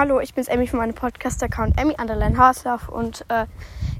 Hallo, 0.00 0.18
ich 0.18 0.32
bin's 0.32 0.48
Emmy 0.48 0.66
von 0.66 0.78
meinem 0.78 0.94
Podcast-Account 0.94 1.78
Emmy 1.78 1.94
Underline 2.00 2.38
Haslav 2.38 2.88
und 2.88 3.22
äh, 3.28 3.44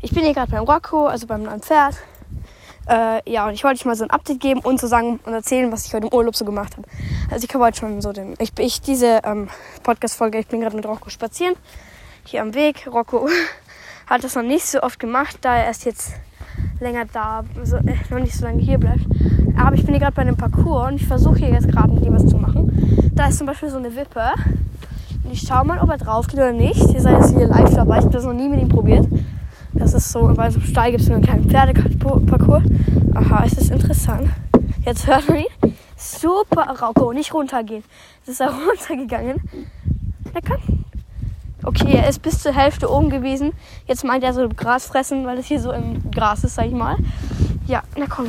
ich 0.00 0.12
bin 0.12 0.24
hier 0.24 0.32
gerade 0.32 0.50
beim 0.50 0.64
Rocco, 0.64 1.06
also 1.06 1.26
beim 1.26 1.42
neuen 1.42 1.60
Pferd. 1.60 1.94
Äh, 2.88 3.30
ja, 3.30 3.46
und 3.46 3.52
ich 3.52 3.64
wollte 3.64 3.78
euch 3.78 3.84
mal 3.84 3.94
so 3.94 4.04
ein 4.04 4.10
Update 4.10 4.40
geben 4.40 4.60
und 4.60 4.80
so 4.80 4.86
sagen 4.86 5.20
und 5.26 5.34
erzählen, 5.34 5.70
was 5.70 5.84
ich 5.84 5.92
heute 5.92 6.06
im 6.06 6.14
Urlaub 6.14 6.34
so 6.34 6.46
gemacht 6.46 6.74
habe. 6.78 6.88
Also 7.30 7.44
ich 7.46 7.52
habe 7.52 7.64
heute 7.64 7.80
schon 7.80 8.00
so 8.00 8.14
den, 8.14 8.34
ich, 8.38 8.58
ich 8.58 8.80
diese 8.80 9.20
ähm, 9.24 9.50
Podcast-Folge, 9.82 10.38
ich 10.38 10.46
bin 10.46 10.62
gerade 10.62 10.74
mit 10.74 10.86
Rocco 10.86 11.10
spazieren, 11.10 11.54
hier 12.24 12.40
am 12.40 12.54
Weg. 12.54 12.88
Rocco 12.90 13.28
hat 14.06 14.24
das 14.24 14.36
noch 14.36 14.42
nicht 14.42 14.64
so 14.64 14.82
oft 14.82 14.98
gemacht, 14.98 15.36
da 15.42 15.54
er 15.54 15.66
erst 15.66 15.84
jetzt 15.84 16.14
länger 16.80 17.04
da, 17.12 17.44
so, 17.62 17.76
äh, 17.76 17.96
noch 18.08 18.20
nicht 18.20 18.32
so 18.32 18.46
lange 18.46 18.62
hier 18.62 18.78
bleibt. 18.78 19.04
Aber 19.54 19.76
ich 19.76 19.84
bin 19.84 19.92
hier 19.92 20.00
gerade 20.00 20.14
bei 20.14 20.22
einem 20.22 20.38
Parcours 20.38 20.92
und 20.92 20.94
ich 20.94 21.06
versuche 21.06 21.40
hier 21.40 21.50
jetzt 21.50 21.68
gerade 21.68 21.92
mit 21.92 22.06
ihm 22.06 22.14
was 22.14 22.26
zu 22.26 22.38
machen. 22.38 23.12
Da 23.14 23.26
ist 23.26 23.36
zum 23.36 23.46
Beispiel 23.46 23.68
so 23.68 23.76
eine 23.76 23.94
Wippe. 23.94 24.32
Und 25.30 25.36
ich 25.36 25.46
schaue 25.46 25.64
mal, 25.64 25.78
ob 25.78 25.88
er 25.88 25.96
drauf 25.96 26.26
geht 26.26 26.40
oder 26.40 26.50
nicht. 26.50 26.92
Ihr 26.92 27.00
seid 27.00 27.20
jetzt 27.20 27.36
hier 27.36 27.46
live 27.46 27.72
dabei. 27.72 27.98
Ich 27.98 28.04
habe 28.04 28.12
das 28.12 28.24
noch 28.24 28.32
nie 28.32 28.48
mit 28.48 28.60
ihm 28.60 28.68
probiert. 28.68 29.06
Das 29.72 29.94
ist 29.94 30.10
so, 30.10 30.36
weil 30.36 30.50
so 30.50 30.58
im 30.58 30.66
Stall 30.66 30.90
gibt 30.90 31.04
es 31.04 31.08
einen 31.08 31.22
kleinen 31.22 31.48
Pferdeparcours. 31.48 32.64
Aha, 33.14 33.44
es 33.46 33.52
ist 33.52 33.70
interessant. 33.70 34.28
Jetzt 34.84 35.06
hört 35.06 35.28
man 35.28 35.38
ihn. 35.38 35.76
Super, 35.96 36.62
Rauko, 36.62 37.12
nicht 37.12 37.32
runtergehen. 37.32 37.84
Jetzt 38.18 38.28
ist 38.28 38.40
er 38.40 38.52
runtergegangen. 38.68 39.40
Er 40.34 40.42
kann. 40.42 40.84
Okay, 41.62 41.92
er 41.92 42.08
ist 42.08 42.22
bis 42.22 42.42
zur 42.42 42.52
Hälfte 42.52 42.90
oben 42.90 43.08
gewesen. 43.08 43.52
Jetzt 43.86 44.02
meint 44.02 44.24
er 44.24 44.34
so 44.34 44.48
Gras 44.48 44.86
fressen, 44.86 45.26
weil 45.26 45.38
es 45.38 45.46
hier 45.46 45.60
so 45.60 45.70
im 45.70 46.10
Gras 46.10 46.42
ist, 46.42 46.56
sag 46.56 46.66
ich 46.66 46.72
mal. 46.72 46.96
Ja, 47.68 47.84
na 47.96 48.06
komm. 48.08 48.26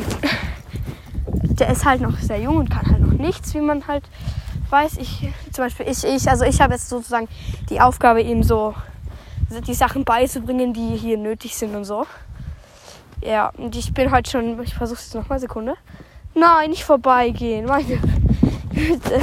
Der 1.58 1.70
ist 1.72 1.83
halt 1.83 2.02
noch 2.02 2.20
sehr 2.20 2.39
jung 2.39 2.58
und 2.58 2.70
kann 2.70 2.86
halt 2.86 3.02
noch 3.02 3.13
nichts, 3.13 3.55
wie 3.55 3.61
man 3.61 3.88
halt 3.88 4.03
weiß. 4.71 4.98
Ich, 4.98 5.30
zum 5.52 5.66
Beispiel, 5.66 5.88
ich, 5.88 6.03
ich, 6.03 6.30
also 6.30 6.45
ich 6.45 6.61
habe 6.61 6.73
jetzt 6.73 6.89
sozusagen 6.89 7.27
die 7.70 7.81
Aufgabe, 7.81 8.21
ihm 8.21 8.43
so 8.43 8.73
die 9.67 9.73
Sachen 9.73 10.05
beizubringen, 10.05 10.73
die 10.73 10.95
hier 10.95 11.17
nötig 11.17 11.55
sind 11.55 11.75
und 11.75 11.83
so. 11.83 12.05
Ja, 13.22 13.52
und 13.58 13.75
ich 13.75 13.94
bin 13.94 14.11
heute 14.11 14.31
schon, 14.31 14.61
ich 14.64 14.73
versuche 14.73 14.99
es 14.99 15.14
nochmal, 15.14 15.39
Sekunde. 15.39 15.75
Nein, 16.33 16.69
nicht 16.69 16.83
vorbeigehen, 16.83 17.66
meine 17.66 17.97
Güte. 18.73 19.19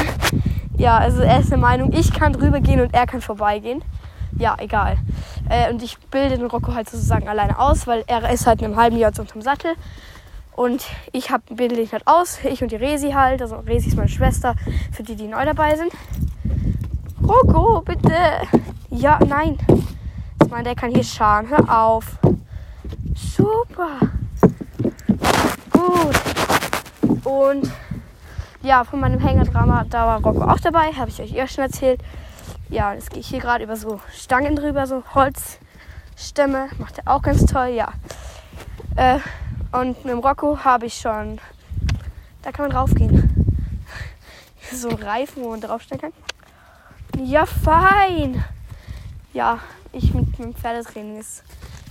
Ja, 0.77 0.99
also 0.99 1.23
er 1.23 1.41
ist 1.41 1.51
der 1.51 1.59
Meinung, 1.59 1.93
ich 1.93 2.13
kann 2.13 2.33
drüber 2.33 2.61
gehen 2.61 2.81
und 2.81 2.95
er 2.95 3.07
kann 3.07 3.21
vorbeigehen. 3.21 3.83
Ja, 4.39 4.55
egal. 4.59 4.99
Äh, 5.49 5.73
und 5.73 5.83
ich 5.83 5.99
bilde 5.99 6.37
den 6.37 6.47
Rocco 6.47 6.75
halt 6.75 6.89
sozusagen 6.89 7.29
alleine 7.29 7.59
aus, 7.59 7.89
weil 7.89 8.05
er 8.07 8.31
ist 8.31 8.47
halt 8.47 8.61
in 8.61 8.67
einem 8.67 8.77
halben 8.77 8.97
Jahr 8.97 9.13
unterm 9.19 9.43
Sattel. 9.43 9.75
Und 10.59 10.85
ich 11.13 11.31
hab, 11.31 11.47
bilde 11.55 11.81
ihn 11.81 11.93
halt 11.93 12.05
aus, 12.09 12.41
ich 12.43 12.65
und 12.65 12.73
die 12.73 12.77
Resi 12.77 13.13
halt. 13.13 13.41
Also 13.41 13.59
Resi 13.59 13.91
ist 13.91 13.97
meine 13.97 14.09
Schwester, 14.09 14.57
für 14.91 15.05
die, 15.05 15.15
die 15.15 15.29
neu 15.29 15.45
dabei 15.45 15.77
sind. 15.77 15.93
Rocco, 17.23 17.81
bitte. 17.83 18.13
Ja, 18.91 19.21
nein. 19.25 19.57
Ich 20.43 20.51
meine, 20.51 20.65
der 20.65 20.75
kann 20.75 20.91
hier 20.91 21.05
scharen. 21.05 21.49
Hör 21.49 21.81
auf. 21.81 22.19
Super. 23.15 24.01
Gut. 25.71 27.25
Und 27.25 27.71
ja, 28.61 28.83
von 28.83 28.99
meinem 28.99 29.21
Hängerdrama, 29.21 29.85
da 29.89 30.09
war 30.09 30.25
Rocco 30.25 30.43
auch 30.43 30.59
dabei. 30.59 30.91
Habe 30.93 31.11
ich 31.11 31.23
euch 31.23 31.31
ja 31.31 31.47
schon 31.47 31.63
erzählt. 31.63 32.01
Ja, 32.69 32.95
jetzt 32.95 33.11
gehe 33.11 33.21
ich 33.21 33.29
hier 33.29 33.39
gerade 33.39 33.63
über 33.63 33.77
so 33.77 34.01
Stangen 34.13 34.57
drüber, 34.57 34.89
so 34.89 35.05
Holzstämme. 35.15 36.67
Macht 36.79 36.99
er 36.99 37.15
auch 37.15 37.23
ganz 37.23 37.47
toll, 37.47 37.69
ja. 37.69 37.93
Äh, 38.97 39.21
und 39.73 40.05
mit 40.05 40.13
dem 40.13 40.19
Rocco 40.21 40.59
habe 40.65 40.87
ich 40.87 40.95
schon. 40.95 41.41
Da 42.43 42.53
kann 42.53 42.67
man 42.67 42.71
draufgehen. 42.73 43.47
so 44.73 44.89
Reifen, 44.89 45.43
wo 45.43 45.51
man 45.51 45.61
draufstellen 45.61 46.01
kann. 46.01 46.13
Ja, 47.25 47.47
fein. 47.47 48.45
Ja, 49.33 49.59
ich 49.93 50.15
mit, 50.15 50.39
mit 50.39 50.39
dem 50.39 50.55
Pferdetraining 50.55 51.19
ist 51.19 51.43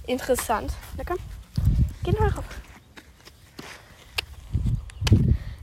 interessant. 0.05 0.71
Na 0.97 1.03
komm, 1.03 1.17
geh 2.03 2.11
mal 2.11 2.29
rauf. 2.29 2.45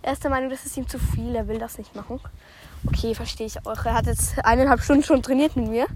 Er 0.03 0.13
ist 0.13 0.23
der 0.23 0.31
Meinung, 0.31 0.51
das 0.51 0.67
ist 0.67 0.77
ihm 0.77 0.87
zu 0.87 0.99
viel, 0.99 1.35
er 1.35 1.49
will 1.49 1.59
das 1.59 1.79
nicht 1.79 1.95
machen. 1.97 2.21
Okay, 2.87 3.15
verstehe 3.15 3.47
ich 3.47 3.67
auch. 3.67 3.85
Er 3.87 3.95
hat 3.95 4.07
jetzt 4.07 4.35
eineinhalb 4.45 4.83
Stunden 4.83 5.03
schon 5.03 5.23
trainiert 5.23 5.57
mit 5.57 5.69
mir. 5.69 5.87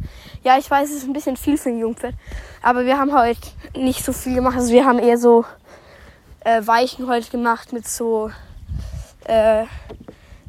Ja, 0.42 0.56
ich 0.56 0.70
weiß, 0.70 0.88
es 0.88 0.98
ist 0.98 1.04
ein 1.04 1.12
bisschen 1.12 1.36
viel 1.36 1.58
für 1.58 1.68
ein 1.68 1.78
Jungpferd. 1.78 2.14
Aber 2.62 2.86
wir 2.86 2.98
haben 2.98 3.12
heute 3.12 3.40
nicht 3.76 4.02
so 4.02 4.14
viel 4.14 4.34
gemacht. 4.34 4.56
Also 4.56 4.72
wir 4.72 4.86
haben 4.86 4.98
eher 4.98 5.18
so 5.18 5.44
äh, 6.48 6.66
Weichen 6.66 7.08
heute 7.08 7.30
gemacht 7.30 7.72
mit 7.72 7.86
so 7.86 8.30
äh, 9.24 9.64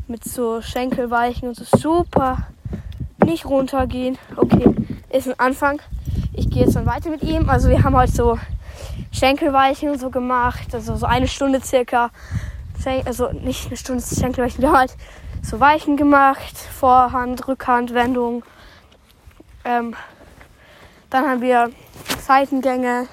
mit 0.07 0.23
so 0.23 0.61
Schenkelweichen 0.61 1.49
und 1.49 1.55
so 1.55 1.65
super. 1.77 2.47
Nicht 3.25 3.45
runtergehen. 3.45 4.17
Okay, 4.35 4.73
ist 5.09 5.27
ein 5.27 5.39
Anfang 5.39 5.79
ich 6.39 6.49
gehe 6.49 6.63
jetzt 6.63 6.75
dann 6.75 6.85
weiter 6.85 7.09
mit 7.09 7.21
ihm. 7.23 7.49
Also 7.49 7.69
wir 7.69 7.83
haben 7.83 7.95
heute 7.95 8.11
so 8.11 8.39
Schenkelweichen 9.11 9.89
und 9.89 9.99
so 9.99 10.09
gemacht. 10.09 10.73
Also 10.73 10.95
so 10.95 11.05
eine 11.05 11.27
Stunde 11.27 11.61
circa. 11.61 12.11
Also 13.05 13.31
nicht 13.31 13.67
eine 13.67 13.77
Stunde 13.77 14.03
Schenkelweichen. 14.03 14.61
Wir 14.61 14.69
haben 14.69 14.77
halt 14.77 14.95
so 15.41 15.59
Weichen 15.59 15.97
gemacht. 15.97 16.57
Vorhand, 16.57 17.47
Rückhand, 17.47 17.93
Wendung. 17.93 18.43
Ähm, 19.65 19.95
dann 21.09 21.25
haben 21.25 21.41
wir 21.41 21.71
Seitengänge. 22.25 23.07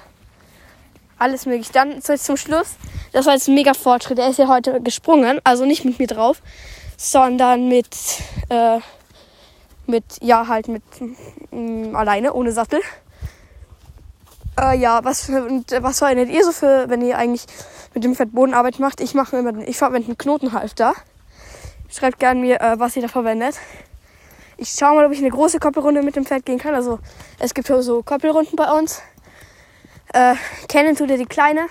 Alles 1.19 1.45
möglich. 1.45 1.71
Dann 1.71 2.01
zum 2.01 2.37
Schluss. 2.37 2.75
Das 3.11 3.25
war 3.25 3.33
jetzt 3.33 3.47
ein 3.47 3.55
mega 3.55 3.73
Fortschritt. 3.73 4.19
Er 4.19 4.29
ist 4.29 4.39
ja 4.39 4.47
heute 4.47 4.81
gesprungen. 4.81 5.39
Also 5.43 5.65
nicht 5.65 5.85
mit 5.85 5.99
mir 5.99 6.07
drauf. 6.07 6.41
Sondern 6.97 7.67
mit, 7.67 7.87
äh, 8.49 8.79
mit, 9.85 10.03
ja, 10.21 10.47
halt 10.47 10.67
mit 10.67 10.83
mh, 11.51 11.89
mm, 11.89 11.95
alleine, 11.95 12.33
ohne 12.33 12.51
Sattel. 12.51 12.81
Äh, 14.59 14.77
ja, 14.77 15.03
was, 15.03 15.29
und, 15.29 15.71
äh, 15.71 15.83
was 15.83 15.99
verwendet 15.99 16.29
ihr 16.29 16.43
so 16.43 16.51
für, 16.51 16.89
wenn 16.89 17.01
ihr 17.01 17.17
eigentlich 17.17 17.45
mit 17.93 18.03
dem 18.03 18.15
Pferd 18.15 18.31
Bodenarbeit 18.33 18.79
macht? 18.79 19.01
Ich 19.01 19.13
mache 19.13 19.37
immer, 19.37 19.67
ich 19.67 19.77
verwende 19.77 20.07
einen 20.07 20.17
Knotenhalfter. 20.17 20.93
Schreibt 21.89 22.19
gerne 22.19 22.39
mir, 22.39 22.59
äh, 22.59 22.79
was 22.79 22.95
ihr 22.95 23.03
da 23.03 23.07
verwendet. 23.07 23.55
Ich 24.57 24.69
schaue 24.69 24.95
mal, 24.95 25.05
ob 25.05 25.11
ich 25.11 25.19
eine 25.19 25.29
große 25.29 25.59
Koppelrunde 25.59 26.01
mit 26.01 26.15
dem 26.15 26.25
Pferd 26.25 26.45
gehen 26.45 26.57
kann. 26.57 26.73
Also 26.73 26.97
es 27.37 27.53
gibt 27.53 27.67
so 27.67 28.01
Koppelrunden 28.01 28.55
bei 28.55 28.71
uns. 28.71 29.01
Äh, 30.17 30.35
kennen 30.67 30.95
tut 30.95 31.11
ihr 31.11 31.17
die 31.19 31.25
kleine. 31.25 31.67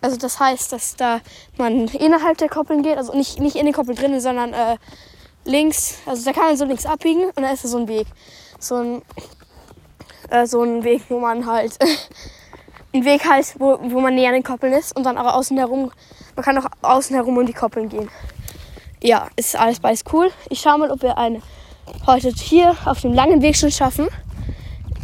Also 0.00 0.16
das 0.16 0.40
heißt, 0.40 0.72
dass 0.72 0.96
da 0.96 1.20
man 1.58 1.86
innerhalb 1.88 2.38
der 2.38 2.48
Koppeln 2.48 2.82
geht, 2.82 2.96
also 2.96 3.14
nicht, 3.14 3.40
nicht 3.40 3.56
in 3.56 3.66
den 3.66 3.74
Koppeln 3.74 3.94
drinnen, 3.94 4.20
sondern 4.20 4.54
äh, 4.54 4.78
links, 5.44 5.98
also 6.06 6.24
da 6.24 6.32
kann 6.32 6.44
man 6.44 6.56
so 6.56 6.64
links 6.64 6.86
abbiegen 6.86 7.26
und 7.26 7.42
da 7.42 7.50
ist 7.50 7.62
da 7.62 7.68
so 7.68 7.76
ein 7.76 7.88
Weg. 7.88 8.06
So 8.58 8.76
ein 8.76 9.02
äh, 10.30 10.46
so 10.46 10.62
ein 10.62 10.82
Weg, 10.82 11.02
wo 11.10 11.20
man 11.20 11.44
halt 11.44 11.78
ein 12.94 13.04
Weg 13.04 13.28
halt, 13.28 13.54
wo, 13.58 13.78
wo 13.82 14.00
man 14.00 14.14
näher 14.14 14.28
an 14.28 14.34
den 14.34 14.44
Koppeln 14.44 14.72
ist 14.72 14.96
und 14.96 15.04
dann 15.04 15.18
auch 15.18 15.34
außen 15.34 15.58
herum, 15.58 15.92
man 16.34 16.44
kann 16.44 16.56
auch 16.56 16.66
außen 16.80 17.14
herum 17.14 17.36
um 17.36 17.44
die 17.44 17.52
Koppeln 17.52 17.90
gehen. 17.90 18.08
Ja, 19.02 19.28
ist 19.36 19.56
alles 19.56 19.78
beides 19.78 20.04
cool. 20.10 20.30
Ich 20.48 20.60
schaue 20.60 20.78
mal, 20.78 20.90
ob 20.90 21.02
wir 21.02 21.18
eine 21.18 21.42
heute 22.06 22.30
hier 22.30 22.74
auf 22.86 23.02
dem 23.02 23.12
langen 23.12 23.42
Weg 23.42 23.56
schon 23.56 23.70
schaffen. 23.70 24.08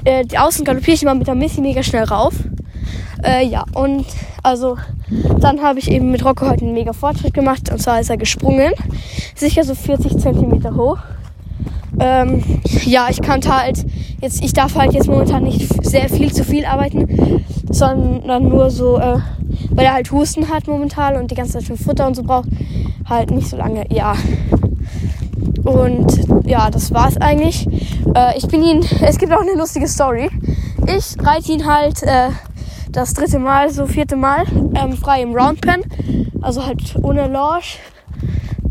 Äh, 0.04 0.24
die 0.24 0.38
Außen 0.38 0.64
galoppiere 0.64 0.94
ich 0.94 1.02
immer 1.02 1.14
mit 1.14 1.26
der 1.26 1.34
Missy 1.34 1.60
mega 1.60 1.82
schnell 1.82 2.04
rauf. 2.04 2.34
Äh, 3.22 3.46
ja, 3.46 3.64
und 3.74 4.06
also 4.42 4.76
dann 5.40 5.60
habe 5.62 5.78
ich 5.78 5.90
eben 5.90 6.10
mit 6.10 6.24
Rocco 6.24 6.48
heute 6.48 6.64
einen 6.64 6.74
mega 6.74 6.92
Fortschritt 6.92 7.34
gemacht. 7.34 7.70
Und 7.70 7.80
zwar 7.80 8.00
ist 8.00 8.10
er 8.10 8.16
gesprungen. 8.16 8.72
Sicher 9.34 9.64
so 9.64 9.74
40 9.74 10.18
Zentimeter 10.18 10.74
hoch. 10.74 10.98
Ähm, 12.00 12.42
ja, 12.84 13.08
ich 13.10 13.20
kann 13.20 13.40
halt 13.44 13.84
jetzt, 14.20 14.44
ich 14.44 14.52
darf 14.52 14.76
halt 14.76 14.92
jetzt 14.92 15.08
momentan 15.08 15.42
nicht 15.42 15.68
sehr 15.84 16.08
viel 16.08 16.32
zu 16.32 16.44
viel 16.44 16.64
arbeiten, 16.64 17.44
sondern 17.70 18.48
nur 18.48 18.70
so, 18.70 18.98
äh, 18.98 19.18
weil 19.70 19.86
er 19.86 19.94
halt 19.94 20.12
Husten 20.12 20.48
hat 20.48 20.68
momentan 20.68 21.16
und 21.16 21.30
die 21.30 21.34
ganze 21.34 21.54
Zeit 21.54 21.64
schon 21.64 21.76
Futter 21.76 22.06
und 22.06 22.14
so 22.14 22.22
braucht, 22.22 22.48
halt 23.08 23.30
nicht 23.30 23.48
so 23.48 23.56
lange, 23.56 23.84
ja. 23.90 24.14
Und 25.64 26.46
ja, 26.46 26.70
das 26.70 26.92
war's 26.92 27.16
eigentlich. 27.18 27.66
Äh, 28.14 28.36
ich 28.38 28.46
bin 28.48 28.62
ihn, 28.62 28.84
es 29.02 29.18
gibt 29.18 29.32
auch 29.32 29.42
eine 29.42 29.54
lustige 29.54 29.88
Story. 29.88 30.30
Ich 30.86 31.16
reite 31.24 31.52
ihn 31.52 31.66
halt 31.66 32.02
äh, 32.02 32.30
das 32.90 33.14
dritte 33.14 33.38
Mal, 33.38 33.70
so 33.70 33.86
vierte 33.86 34.16
Mal, 34.16 34.44
ähm, 34.74 34.96
frei 34.96 35.22
im 35.22 35.34
Roundpen, 35.34 35.82
also 36.40 36.64
halt 36.64 36.96
ohne 37.02 37.28
Launch. 37.28 37.78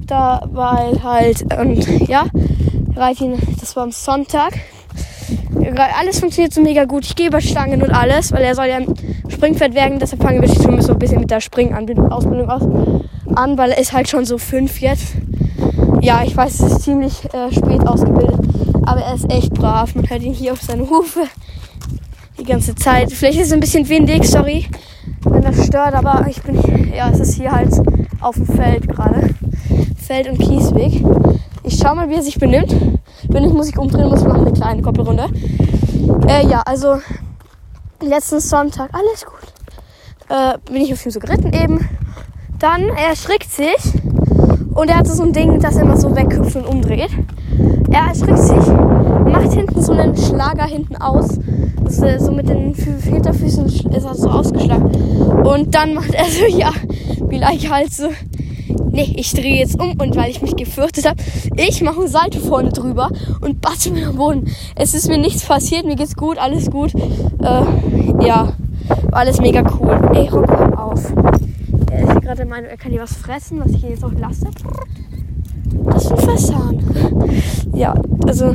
Dabei 0.07 0.94
halt, 1.03 1.45
und 1.59 2.07
ja, 2.07 2.25
reite 2.95 3.25
ihn, 3.25 3.38
das 3.59 3.75
war 3.75 3.83
am 3.83 3.91
Sonntag. 3.91 4.53
Alles 6.00 6.19
funktioniert 6.19 6.53
so 6.53 6.61
mega 6.61 6.85
gut. 6.85 7.06
Ich 7.06 7.15
gebe 7.15 7.41
Stangen 7.41 7.81
und 7.81 7.91
alles, 7.91 8.31
weil 8.31 8.41
er 8.41 8.56
soll 8.56 8.67
ja 8.67 8.77
ein 8.77 8.94
Springpferd 9.27 9.75
werden. 9.75 10.00
Deshalb 10.00 10.23
fangen 10.23 10.41
wir 10.41 10.47
schon 10.47 10.81
so 10.81 10.94
ein 10.94 11.00
bisschen 11.00 11.19
mit 11.19 11.29
der 11.29 11.41
Springausbildung 11.41 12.50
aus, 12.50 12.63
an, 13.35 13.57
weil 13.57 13.71
er 13.71 13.77
ist 13.77 13.91
halt 13.91 14.07
schon 14.07 14.23
so 14.23 14.38
fünf 14.38 14.79
jetzt. 14.79 15.13
Ja, 16.01 16.23
ich 16.23 16.35
weiß, 16.35 16.59
es 16.59 16.71
ist 16.71 16.81
ziemlich 16.83 17.25
äh, 17.33 17.51
spät 17.51 17.85
ausgebildet, 17.88 18.39
aber 18.85 19.01
er 19.01 19.15
ist 19.15 19.29
echt 19.31 19.53
brav. 19.53 19.95
Man 19.95 20.09
hört 20.09 20.21
ihn 20.21 20.33
hier 20.33 20.53
auf 20.53 20.61
seine 20.61 20.89
Hufe 20.89 21.23
die 22.38 22.44
ganze 22.44 22.75
Zeit. 22.75 23.11
Vielleicht 23.11 23.39
ist 23.39 23.47
es 23.47 23.53
ein 23.53 23.59
bisschen 23.59 23.88
windig, 23.89 24.29
sorry, 24.29 24.67
wenn 25.21 25.41
das 25.41 25.65
stört, 25.65 25.94
aber 25.94 26.25
ich 26.29 26.41
bin, 26.44 26.94
ja, 26.95 27.09
es 27.09 27.19
ist 27.19 27.35
hier 27.35 27.51
halt 27.51 27.73
auf 28.21 28.35
dem 28.35 28.45
Feld 28.45 28.88
gerade. 28.88 29.29
Feld- 29.97 30.29
und 30.29 30.38
Kiesweg. 30.38 31.03
Ich 31.63 31.79
schau 31.81 31.94
mal, 31.94 32.09
wie 32.09 32.15
er 32.15 32.23
sich 32.23 32.38
benimmt. 32.38 32.73
bin 33.27 33.44
ich, 33.44 33.51
muss 33.51 33.67
ich 33.67 33.77
umdrehen, 33.77 34.07
muss 34.07 34.21
ich 34.21 34.27
machen 34.27 34.47
eine 34.47 34.53
kleine 34.53 34.81
Koppelrunde. 34.81 35.25
Äh, 36.27 36.47
ja, 36.47 36.61
also 36.65 37.01
letzten 38.01 38.39
Sonntag, 38.39 38.89
alles 38.94 39.25
gut. 39.25 39.35
Äh, 40.29 40.57
bin 40.71 40.81
ich 40.81 40.94
auf 40.94 41.05
ihm 41.05 41.11
so 41.11 41.19
geritten 41.19 41.51
eben. 41.51 41.89
Dann, 42.59 42.83
er 42.83 43.09
erschrickt 43.09 43.51
sich 43.51 43.75
und 44.77 44.89
er 44.89 44.97
hatte 44.97 45.12
so 45.12 45.24
ein 45.24 45.33
Ding, 45.33 45.59
das 45.59 45.75
immer 45.75 45.97
so 45.97 46.15
weghüpft 46.15 46.56
und 46.56 46.68
umdreht. 46.68 47.09
Er 47.91 48.09
erschrickt 48.09 48.38
sich, 48.38 48.68
macht 49.25 49.51
hinten 49.51 49.81
so 49.81 49.91
einen 49.91 50.15
Schlager 50.15 50.65
hinten 50.65 50.95
aus. 50.97 51.39
Äh, 52.01 52.19
so 52.19 52.31
mit 52.31 52.47
den 52.47 52.75
Hinterfüßen 52.75 53.65
ist 53.65 54.06
er 54.06 54.13
so 54.13 54.29
ausgeschlagen. 54.29 54.85
Und 55.44 55.74
dann 55.74 55.95
macht 55.95 56.13
er 56.13 56.25
so, 56.25 56.45
ja, 56.57 56.71
vielleicht 57.27 57.71
halt 57.71 57.91
so, 57.91 58.09
nee, 58.91 59.15
ich 59.18 59.33
drehe 59.33 59.57
jetzt 59.57 59.81
um 59.81 59.94
und 60.00 60.15
weil 60.15 60.29
ich 60.29 60.44
mich 60.44 60.56
gefürchtet 60.56 61.07
habe, 61.07 61.18
ich 61.56 61.81
mache 61.81 62.01
eine 62.01 62.07
Seite 62.07 62.39
vorne 62.39 62.69
drüber 62.69 63.09
und 63.41 63.62
batze 63.62 63.89
mir 63.89 64.09
am 64.09 64.18
Boden. 64.18 64.45
Es 64.75 64.94
ist 64.94 65.07
mir 65.07 65.18
nichts 65.18 65.44
passiert, 65.44 65.85
mir 65.85 65.95
geht's 65.95 66.15
gut, 66.15 66.38
alles 66.38 66.69
gut. 66.69 66.94
Äh, 66.94 68.25
ja, 68.25 68.53
alles 69.12 69.41
mega 69.41 69.63
cool. 69.80 70.00
Ey, 70.13 70.27
Rock, 70.27 70.77
auf. 70.77 71.13
Er 72.27 72.35
gerade 72.35 72.45
der 72.45 72.57
Meinung, 72.57 72.69
er 72.69 72.75
kann 72.75 72.91
hier 72.91 73.00
was 73.00 73.15
fressen, 73.15 73.62
was 73.63 73.71
ich 73.71 73.83
ihn 73.85 73.91
jetzt 73.91 74.03
auch 74.03 74.12
lasse. 74.12 74.50
Das 75.85 76.03
ist 76.03 76.12
ein 76.12 76.18
Fasan. 76.18 77.31
Ja, 77.74 77.94
also 78.27 78.53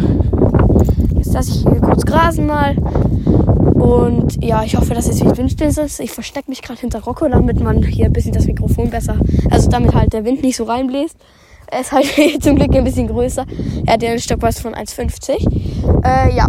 jetzt 1.14 1.32
lasse 1.32 1.52
ich 1.52 1.62
hier 1.62 1.80
kurz 1.80 2.04
grasen 2.04 2.44
mal. 2.44 2.76
Und 2.76 4.44
ja, 4.44 4.62
ich 4.62 4.76
hoffe, 4.76 4.92
dass 4.92 5.08
es 5.08 5.24
wie 5.24 5.38
windstill 5.38 5.68
ist. 5.68 6.00
Ich 6.00 6.10
verstecke 6.10 6.50
mich 6.50 6.60
gerade 6.60 6.80
hinter 6.80 7.00
Rocco, 7.00 7.26
damit 7.26 7.60
man 7.60 7.82
hier 7.82 8.04
ein 8.04 8.12
bisschen 8.12 8.34
das 8.34 8.46
Mikrofon 8.46 8.90
besser, 8.90 9.16
also 9.50 9.70
damit 9.70 9.94
halt 9.94 10.12
der 10.12 10.26
Wind 10.26 10.42
nicht 10.42 10.58
so 10.58 10.64
reinbläst. 10.64 11.16
Er 11.68 11.80
ist 11.80 11.92
halt 11.92 12.04
zum 12.42 12.56
Glück 12.56 12.76
ein 12.76 12.84
bisschen 12.84 13.08
größer. 13.08 13.46
Er 13.86 13.94
hat 13.94 14.02
ja 14.02 14.10
einen 14.10 14.18
Stockmaß 14.18 14.60
von 14.60 14.74
1,50. 14.74 16.04
Äh, 16.04 16.36
ja, 16.36 16.48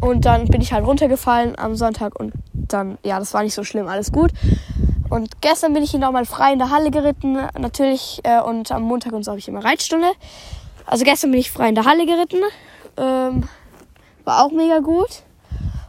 und 0.00 0.24
dann 0.24 0.46
bin 0.46 0.62
ich 0.62 0.72
halt 0.72 0.86
runtergefallen 0.86 1.52
am 1.58 1.76
Sonntag 1.76 2.18
und 2.18 2.32
dann, 2.54 2.96
ja, 3.04 3.18
das 3.18 3.34
war 3.34 3.42
nicht 3.42 3.52
so 3.52 3.62
schlimm, 3.62 3.88
alles 3.88 4.10
gut. 4.10 4.32
Und 5.12 5.42
gestern 5.42 5.74
bin 5.74 5.82
ich 5.82 5.90
hier 5.90 6.00
nochmal 6.00 6.24
frei 6.24 6.54
in 6.54 6.58
der 6.58 6.70
Halle 6.70 6.90
geritten, 6.90 7.36
natürlich. 7.58 8.20
Äh, 8.22 8.40
und 8.40 8.72
am 8.72 8.84
Montag 8.84 9.12
und 9.12 9.24
so 9.24 9.32
habe 9.32 9.38
ich 9.38 9.46
immer 9.46 9.62
Reitstunde. 9.62 10.10
Also 10.86 11.04
gestern 11.04 11.32
bin 11.32 11.40
ich 11.40 11.50
frei 11.50 11.68
in 11.68 11.74
der 11.74 11.84
Halle 11.84 12.06
geritten. 12.06 12.38
Ähm, 12.96 13.46
war 14.24 14.42
auch 14.42 14.52
mega 14.52 14.78
gut. 14.78 15.22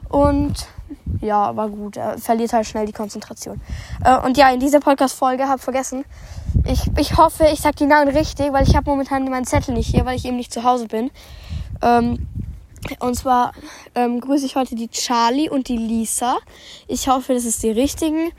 Und 0.10 0.68
ja, 1.22 1.56
war 1.56 1.70
gut. 1.70 1.96
Er 1.96 2.18
verliert 2.18 2.52
halt 2.52 2.68
schnell 2.68 2.86
die 2.86 2.92
Konzentration. 2.92 3.62
Äh, 4.04 4.20
und 4.20 4.36
ja, 4.36 4.50
in 4.50 4.60
dieser 4.60 4.82
Podcast-Folge 4.82 5.48
habe 5.48 5.56
ich 5.56 5.64
vergessen. 5.64 6.04
Ich, 6.66 6.82
ich 6.98 7.16
hoffe, 7.16 7.46
ich 7.46 7.62
sage 7.62 7.78
die 7.78 7.86
Namen 7.86 8.10
richtig, 8.10 8.52
weil 8.52 8.68
ich 8.68 8.76
habe 8.76 8.90
momentan 8.90 9.24
meinen 9.30 9.46
Zettel 9.46 9.74
nicht 9.74 9.90
hier, 9.90 10.04
weil 10.04 10.18
ich 10.18 10.26
eben 10.26 10.36
nicht 10.36 10.52
zu 10.52 10.66
Hause 10.66 10.88
bin. 10.88 11.12
Ähm, 11.82 12.28
und 13.00 13.16
zwar 13.16 13.54
ähm, 13.96 14.20
grüße 14.20 14.46
ich 14.46 14.58
heute 14.58 14.76
die 14.76 14.90
Charlie 14.90 15.50
und 15.50 15.70
die 15.70 15.78
Lisa. 15.78 16.36
Ich 16.90 17.08
hoffe, 17.08 17.34
das 17.34 17.46
ist 17.46 17.64
die 17.64 17.72
richtigen. 17.72 18.34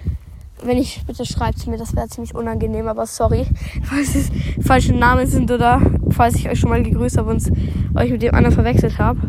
Wenn 0.63 0.79
ich, 0.79 1.03
bitte 1.07 1.27
schreibt 1.27 1.67
mir, 1.67 1.77
das 1.77 1.95
wäre 1.95 2.09
ziemlich 2.09 2.35
unangenehm, 2.35 2.89
aber 2.89 3.07
sorry, 3.07 3.47
falls 3.83 4.15
es 4.15 4.31
falsche 4.65 4.95
Namen 4.95 5.27
sind 5.27 5.51
oder 5.51 5.81
falls 6.11 6.37
ich 6.37 6.49
euch 6.49 6.61
schon 6.61 6.71
mal 6.71 6.83
gegrüßt 6.83 7.19
habe 7.19 7.31
und 7.31 7.43
euch 7.97 8.11
mit 8.11 8.23
dem 8.23 8.35
anderen 8.35 8.55
verwechselt 8.55 8.99
habe. 8.99 9.21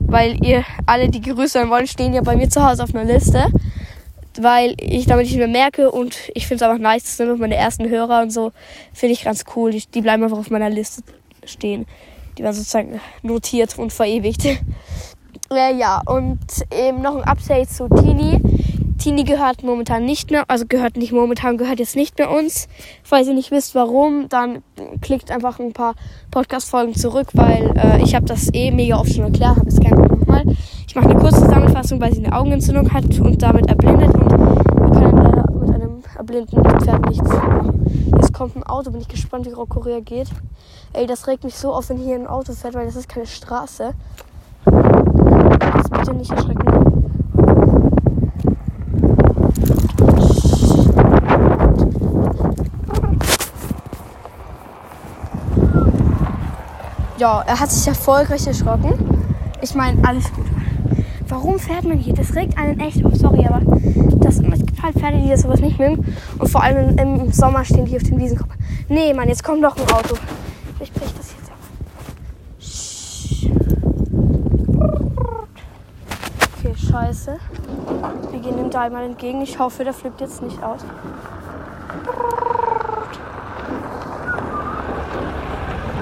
Weil 0.00 0.44
ihr 0.44 0.64
alle, 0.86 1.08
die 1.08 1.20
gegrüßt 1.20 1.56
werden 1.56 1.70
wollen, 1.70 1.86
stehen 1.86 2.14
ja 2.14 2.22
bei 2.22 2.36
mir 2.36 2.48
zu 2.48 2.64
Hause 2.64 2.84
auf 2.84 2.94
einer 2.94 3.04
Liste. 3.04 3.46
Weil 4.38 4.74
ich 4.78 5.06
damit 5.06 5.26
nicht 5.26 5.38
mehr 5.38 5.48
merke 5.48 5.90
und 5.90 6.16
ich 6.34 6.46
finde 6.46 6.62
es 6.64 6.70
einfach 6.70 6.82
nice, 6.82 7.04
das 7.04 7.16
sind 7.16 7.28
immer 7.28 7.38
meine 7.38 7.56
ersten 7.56 7.88
Hörer 7.88 8.22
und 8.22 8.30
so. 8.30 8.52
Finde 8.92 9.14
ich 9.14 9.24
ganz 9.24 9.44
cool. 9.56 9.70
Die, 9.70 9.82
die 9.86 10.02
bleiben 10.02 10.22
einfach 10.22 10.38
auf 10.38 10.50
meiner 10.50 10.68
Liste 10.68 11.02
stehen. 11.44 11.86
Die 12.36 12.42
werden 12.42 12.54
sozusagen 12.54 13.00
notiert 13.22 13.78
und 13.78 13.92
verewigt. 13.92 14.46
Ja, 15.48 15.70
ja, 15.70 16.02
und 16.06 16.40
eben 16.76 17.02
noch 17.02 17.14
ein 17.14 17.22
Update 17.22 17.70
zu 17.70 17.88
Tini. 17.88 18.40
Tini 19.06 19.22
gehört 19.22 19.62
momentan 19.62 20.04
nicht 20.04 20.32
mehr, 20.32 20.42
also 20.48 20.64
gehört 20.68 20.96
nicht 20.96 21.12
momentan, 21.12 21.58
gehört 21.58 21.78
jetzt 21.78 21.94
nicht 21.94 22.18
mehr 22.18 22.28
uns. 22.28 22.66
Falls 23.04 23.28
ihr 23.28 23.34
nicht 23.34 23.52
wisst, 23.52 23.76
warum, 23.76 24.28
dann 24.28 24.64
klickt 25.00 25.30
einfach 25.30 25.60
ein 25.60 25.72
paar 25.72 25.94
Podcast-Folgen 26.32 26.92
zurück, 26.96 27.28
weil 27.34 27.72
äh, 27.76 28.02
ich 28.02 28.16
habe 28.16 28.26
das 28.26 28.52
eh 28.52 28.72
mega 28.72 28.98
oft 28.98 29.14
schon 29.14 29.22
erklärt, 29.22 29.58
habe 29.58 29.68
es 29.68 29.78
gerne 29.78 30.08
nochmal. 30.08 30.42
Ich 30.88 30.96
mache 30.96 31.10
eine 31.10 31.20
kurze 31.20 31.40
Zusammenfassung, 31.40 32.00
weil 32.00 32.12
sie 32.14 32.26
eine 32.26 32.36
Augenentzündung 32.36 32.92
hat 32.92 33.04
und 33.20 33.40
damit 33.40 33.68
erblindet 33.68 34.12
und 34.12 34.28
wir 34.28 35.00
können 35.00 35.22
leider 35.22 35.52
mit 35.52 35.70
einem 35.70 36.02
erblindeten 36.16 36.64
Pferd 36.80 37.08
nichts 37.08 37.28
machen. 37.28 38.10
Jetzt 38.16 38.34
kommt 38.34 38.56
ein 38.56 38.64
Auto, 38.64 38.90
bin 38.90 39.02
ich 39.02 39.08
gespannt, 39.08 39.46
wie 39.46 39.52
Rocco 39.52 39.78
reagiert. 39.78 40.30
Ey, 40.94 41.06
das 41.06 41.28
regt 41.28 41.44
mich 41.44 41.54
so 41.54 41.72
auf, 41.72 41.90
wenn 41.90 41.98
hier 41.98 42.16
ein 42.16 42.26
Auto 42.26 42.54
fährt, 42.54 42.74
weil 42.74 42.86
das 42.86 42.96
ist 42.96 43.08
keine 43.08 43.26
Straße. 43.26 43.94
Jetzt 45.76 45.90
bitte 45.92 46.12
nicht 46.12 46.32
erschrecken. 46.32 46.75
Ja, 57.26 57.42
er 57.44 57.58
hat 57.58 57.72
sich 57.72 57.88
erfolgreich 57.88 58.46
erschrocken. 58.46 58.92
Ich 59.60 59.74
meine, 59.74 60.00
alles 60.06 60.32
gut. 60.32 60.46
Warum 61.26 61.58
fährt 61.58 61.82
man 61.82 61.98
hier? 61.98 62.14
Das 62.14 62.36
regt 62.36 62.56
einen 62.56 62.78
echt 62.78 63.04
auf. 63.04 63.16
Sorry, 63.16 63.44
aber 63.44 63.62
das, 64.20 64.38
es 64.38 64.64
gibt 64.64 64.80
halt 64.80 64.94
Pferde, 64.94 65.18
die 65.18 65.30
das 65.30 65.42
sowas 65.42 65.58
nicht 65.58 65.76
mögen. 65.76 66.06
Und 66.38 66.48
vor 66.48 66.62
allem 66.62 66.96
im 66.96 67.32
Sommer 67.32 67.64
stehen 67.64 67.84
die 67.86 67.96
auf 67.96 68.04
den 68.04 68.20
Wiesen. 68.20 68.38
Nee, 68.88 69.12
Mann, 69.12 69.26
jetzt 69.26 69.42
kommt 69.42 69.60
noch 69.60 69.76
ein 69.76 69.92
Auto. 69.92 70.14
Ich 70.78 70.92
brech 70.92 71.12
das 71.16 71.32
jetzt 71.32 71.50
ab. 71.50 71.58
Okay, 76.60 76.74
scheiße. 76.76 77.38
Wir 78.30 78.38
gehen 78.38 78.56
dem 78.56 78.92
mal 78.92 79.02
entgegen. 79.02 79.42
Ich 79.42 79.58
hoffe, 79.58 79.82
der 79.82 79.94
flippt 79.94 80.20
jetzt 80.20 80.42
nicht 80.42 80.62
aus. 80.62 80.82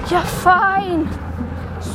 Ja, 0.09 0.21
fein. 0.21 1.07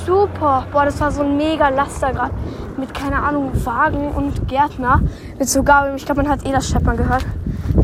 Super. 0.04 0.66
Boah, 0.72 0.84
das 0.84 1.00
war 1.00 1.12
so 1.12 1.22
ein 1.22 1.36
mega 1.36 1.68
Laster 1.68 2.12
gerade. 2.12 2.34
Mit, 2.76 2.92
keine 2.92 3.22
Ahnung, 3.22 3.52
Wagen 3.64 4.08
und 4.08 4.48
Gärtner. 4.48 5.00
Mit 5.38 5.48
so 5.48 5.62
Gabel. 5.62 5.94
Ich 5.94 6.04
glaube, 6.04 6.22
man 6.22 6.30
hat 6.30 6.44
eh 6.44 6.50
das 6.50 6.68
Scheppern 6.68 6.96
gehört. 6.96 7.24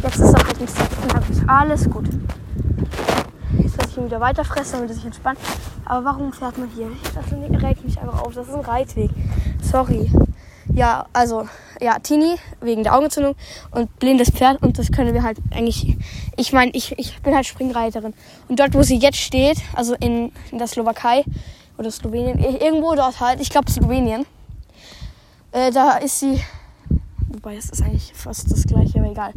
Jetzt 0.02 0.19
ist 0.19 0.61
nicht 0.61 0.76
so 0.76 0.84
knackig. 1.08 1.38
Alles 1.46 1.88
gut. 1.88 2.06
Jetzt 3.56 3.76
lasse 3.76 3.90
ich 3.90 3.99
ihn 3.99 4.06
wieder 4.06 4.20
weiter 4.20 4.44
fressen, 4.44 4.75
damit 4.75 4.90
er 4.90 4.94
sich 4.96 5.06
entspannt. 5.06 5.38
Aber 5.84 6.05
warum 6.05 6.32
fährt 6.32 6.58
man 6.58 6.69
hier? 6.70 6.88
Das 7.14 7.62
regt 7.62 7.84
mich 7.84 8.00
einfach 8.00 8.23
auf. 8.23 8.34
Das 8.34 8.49
ist 8.49 8.55
ein 8.55 8.61
Reitweg. 8.61 9.11
Sorry. 9.62 10.11
Ja, 10.73 11.06
also, 11.12 11.47
ja, 11.80 11.99
Tini 11.99 12.37
wegen 12.61 12.83
der 12.83 12.95
Augenentzündung 12.95 13.35
und 13.71 13.99
blindes 13.99 14.30
Pferd 14.30 14.62
und 14.62 14.78
das 14.78 14.90
können 14.90 15.14
wir 15.14 15.23
halt 15.23 15.38
eigentlich. 15.50 15.97
Ich 16.37 16.52
meine, 16.52 16.71
ich, 16.73 16.99
ich 16.99 17.21
bin 17.23 17.35
halt 17.35 17.47
Springreiterin. 17.47 18.14
Und 18.49 18.61
dort, 18.61 18.75
wo 18.75 18.83
sie 18.83 18.97
jetzt 18.97 19.18
steht, 19.18 19.59
also 19.75 19.95
in, 19.95 20.33
in 20.50 20.59
der 20.59 20.66
Slowakei 20.66 21.25
oder 21.78 21.90
Slowenien, 21.90 22.38
irgendwo 22.38 22.95
dort 22.95 23.21
halt, 23.21 23.40
ich 23.40 23.50
glaube 23.50 23.71
Slowenien, 23.71 24.26
äh, 25.52 25.71
da 25.71 25.97
ist 25.99 26.21
sie. 26.21 26.40
Wobei, 27.28 27.56
das 27.56 27.71
ist 27.71 27.83
eigentlich 27.83 28.12
fast 28.14 28.50
das 28.50 28.64
gleiche, 28.64 28.99
aber 28.99 29.11
egal. 29.11 29.33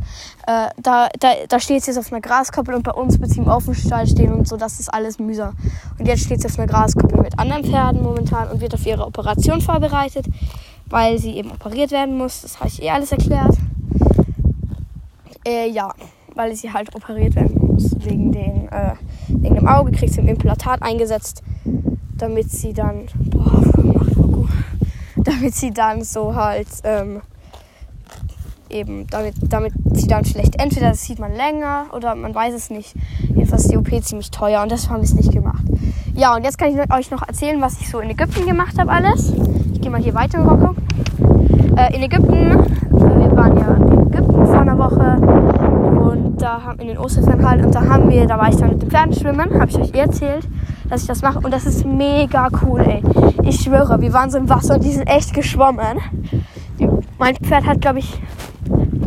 Äh, 0.48 0.70
da, 0.78 1.10
da, 1.20 1.34
da 1.48 1.60
steht 1.60 1.84
sie 1.84 1.92
jetzt 1.92 1.98
auf 1.98 2.12
einer 2.12 2.22
Graskoppel 2.22 2.76
und 2.76 2.84
bei 2.84 2.92
uns 2.92 3.20
wird 3.20 3.32
sie 3.32 3.40
im 3.40 3.48
Offenstall 3.48 4.08
stehen 4.08 4.32
und 4.32 4.48
so, 4.48 4.58
das 4.58 4.80
ist 4.80 4.94
alles 4.94 5.20
mühsam. 5.20 5.56
Und 5.98 6.08
jetzt 6.08 6.24
steht 6.24 6.42
sie 6.42 6.48
auf 6.48 6.58
einer 6.58 6.68
Graskoppel 6.68 7.20
mit 7.22 7.38
anderen 7.38 7.64
Pferden 7.66 8.02
momentan 8.02 8.50
und 8.52 8.62
wird 8.62 8.74
auf 8.74 8.86
ihre 8.86 9.06
Operation 9.06 9.60
vorbereitet 9.60 10.26
weil 10.90 11.18
sie 11.20 11.36
eben 11.36 11.52
operiert 11.52 11.92
werden 11.92 12.18
muss. 12.18 12.42
Das 12.42 12.60
habe 12.60 12.70
ich 12.70 12.82
eh 12.82 12.90
alles 12.90 13.12
erklärt. 13.12 13.56
Äh, 15.46 15.70
ja, 15.70 15.94
weil 16.36 16.56
sie 16.56 16.72
halt 16.72 16.94
operiert 16.96 17.36
werden 17.36 17.58
muss. 17.68 17.96
Wegen, 18.04 18.32
den, 18.32 18.68
äh, 18.70 18.94
wegen 19.28 19.56
dem 19.56 19.68
Auge 19.68 19.92
kriegt 19.92 20.14
sie 20.14 20.22
ein 20.22 20.28
Implantat 20.28 20.82
eingesetzt, 20.82 21.44
damit 22.18 22.52
sie 22.52 22.74
dann. 22.74 23.08
Boah. 23.16 23.64
Damit 25.16 25.54
sie 25.54 25.72
dann 25.72 26.04
so 26.04 26.36
halt. 26.36 26.68
Ähm, 26.84 27.22
eben, 28.70 29.08
damit, 29.08 29.36
damit 29.42 29.74
sie 29.94 30.08
dann 30.08 30.24
vielleicht 30.26 30.62
entweder 30.62 30.90
das 30.90 31.04
sieht 31.04 31.20
man 31.20 31.34
länger 31.34 31.88
oder 31.94 32.16
man 32.16 32.34
weiß 32.34 32.54
es 32.54 32.70
nicht. 32.70 32.94
Jedenfalls 33.28 33.66
ist 33.66 33.72
die 33.72 33.78
OP 33.78 33.90
ziemlich 34.04 34.32
teuer 34.32 34.62
und 34.62 34.72
das 34.72 34.90
haben 34.90 34.98
wir 34.98 35.04
es 35.04 35.14
nicht 35.14 35.32
gemacht. 35.32 35.64
Ja, 36.14 36.36
und 36.36 36.44
jetzt 36.44 36.58
kann 36.58 36.70
ich 36.70 36.94
euch 36.94 37.12
noch 37.12 37.28
erzählen, 37.28 37.60
was 37.62 37.80
ich 37.82 37.90
so 37.90 38.00
in 38.00 38.10
Ägypten 38.10 38.46
gemacht 38.46 38.78
habe 38.78 38.92
alles. 38.92 39.34
Ich 39.80 39.84
gehe 39.84 39.92
mal 39.92 40.02
hier 40.02 40.14
weiter 40.14 40.40
in 40.40 40.46
Marokko. 40.46 40.76
Äh, 41.78 41.96
in 41.96 42.04
Ägypten, 42.04 42.34
äh, 42.34 42.58
wir 42.92 43.32
waren 43.38 43.58
ja 43.58 43.76
in 43.76 44.08
Ägypten 44.08 44.46
vor 44.46 44.60
einer 44.60 44.78
Woche 44.78 45.16
und 46.02 46.42
da 46.42 46.62
haben 46.66 46.80
in 46.80 46.90
den 46.90 46.98
Osterferien 46.98 47.50
halt 47.50 47.66
und 47.66 47.74
da 47.74 47.88
haben 47.88 48.10
wir, 48.10 48.28
da 48.28 48.38
war 48.38 48.50
ich 48.50 48.58
dann 48.58 48.72
mit 48.72 48.82
den 48.82 48.92
Pferden 48.92 49.14
schwimmen, 49.14 49.58
habe 49.58 49.72
ich 49.72 49.80
euch 49.80 49.96
eh 49.96 50.00
erzählt, 50.00 50.46
dass 50.90 51.04
ich 51.04 51.08
das 51.08 51.22
mache 51.22 51.40
und 51.40 51.54
das 51.54 51.66
ist 51.66 51.86
mega 51.86 52.50
cool, 52.62 52.82
ey. 52.82 53.02
Ich 53.44 53.62
schwöre, 53.62 54.02
wir 54.02 54.12
waren 54.12 54.30
so 54.30 54.38
im 54.38 54.50
Wasser 54.50 54.74
und 54.74 54.84
die 54.84 54.92
sind 54.92 55.08
echt 55.08 55.34
geschwommen. 55.34 55.98
Mein 57.18 57.38
Pferd 57.38 57.66
hat, 57.66 57.80
glaube 57.80 58.00
ich, 58.00 58.22